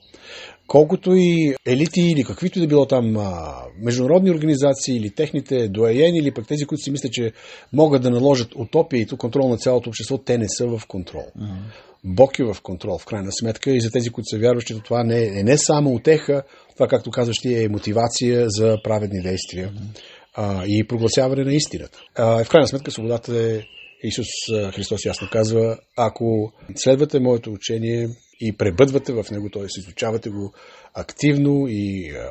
Колкото 0.68 1.14
и 1.16 1.56
елити 1.66 2.02
или 2.02 2.24
каквито 2.24 2.60
да 2.60 2.68
било 2.68 2.86
там 2.86 3.18
а, 3.18 3.54
международни 3.82 4.32
организации 4.32 4.96
или 4.96 5.16
техните 5.16 5.68
доаени 5.68 6.18
или 6.18 6.34
пък 6.34 6.48
тези, 6.48 6.66
които 6.66 6.84
си 6.84 6.92
мислят, 6.92 7.12
че 7.12 7.32
могат 7.74 8.02
да 8.02 8.10
наложат 8.10 8.56
утопия 8.56 9.02
и 9.02 9.08
контрол 9.08 9.50
на 9.50 9.58
цялото 9.58 9.90
общество, 9.90 10.18
те 10.18 10.38
не 10.38 10.50
са 10.50 10.68
в 10.68 10.82
контрол. 10.88 11.26
Mm-hmm. 11.40 11.92
Бог 12.04 12.40
е 12.40 12.44
в 12.44 12.58
контрол, 12.64 12.98
в 12.98 13.06
крайна 13.06 13.32
сметка, 13.32 13.72
и 13.72 13.82
за 13.82 13.92
тези, 13.92 14.10
които 14.10 14.26
са 14.30 14.40
вярващи, 14.40 14.82
това 14.84 15.04
не 15.04 15.20
е, 15.20 15.40
е 15.40 15.44
не 15.44 15.58
само 15.58 15.94
утеха, 15.94 16.44
това, 16.76 16.88
както 16.88 17.12
казваш 17.12 17.38
ти, 17.38 17.64
е 17.64 17.70
мотивация 17.70 18.46
за 18.50 18.78
праведни 18.84 19.22
действия 19.22 19.70
mm-hmm. 19.70 20.21
А, 20.36 20.64
и 20.66 20.88
прогласяване 20.88 21.44
на 21.44 21.54
истината. 21.54 22.00
А, 22.16 22.44
в 22.44 22.50
крайна 22.50 22.68
сметка, 22.68 22.92
свободата 22.92 23.38
е 23.38 23.62
Исус 24.04 24.28
Христос 24.76 25.06
ясно 25.06 25.28
казва, 25.32 25.78
ако 25.98 26.54
следвате 26.76 27.20
моето 27.20 27.52
учение 27.52 28.10
и 28.42 28.58
пребъдвате 28.58 29.14
в 29.14 29.26
него, 29.32 29.50
т.е. 29.50 29.66
изучавате 29.78 30.30
го 30.30 30.54
активно 30.94 31.66
и 31.68 32.12
а, 32.16 32.30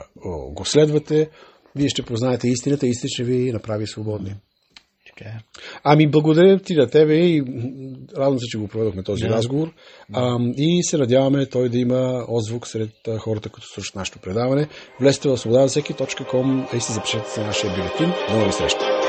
го 0.53 0.65
следвате, 0.65 1.31
вие 1.77 1.89
ще 1.89 2.03
познаете 2.03 2.49
истината 2.49 2.87
и 2.87 2.91
истина 2.91 3.09
ще 3.09 3.25
ви 3.25 3.53
направи 3.53 3.87
свободни. 3.87 4.35
Така 5.21 5.31
е. 5.31 5.41
Ами, 5.85 6.11
благодаря 6.11 6.59
ти 6.59 6.75
на 6.75 6.87
тебе 6.87 7.15
и 7.15 7.43
радвам 8.17 8.39
се, 8.39 8.47
че 8.47 8.59
го 8.59 8.69
проведохме 8.69 9.03
този 9.03 9.25
yeah. 9.25 9.31
разговор. 9.31 9.73
А, 10.13 10.39
и 10.57 10.83
се 10.83 10.99
надяваме 10.99 11.47
той 11.47 11.69
да 11.69 11.79
има 11.79 12.25
отзвук 12.29 12.67
сред 12.67 12.91
хората, 13.19 13.49
които 13.49 13.69
слушат 13.75 13.95
нашето 13.95 14.19
предаване. 14.19 14.69
Влезте 15.01 15.29
в 15.29 15.39
свобода 15.39 15.69
всеки.com 15.69 16.77
и 16.77 16.81
се 16.81 16.93
запишете 16.93 17.31
за 17.35 17.47
нашия 17.47 17.71
бюлетин. 17.75 18.13
До 18.31 18.39
нови 18.39 18.53
срещи! 18.53 19.00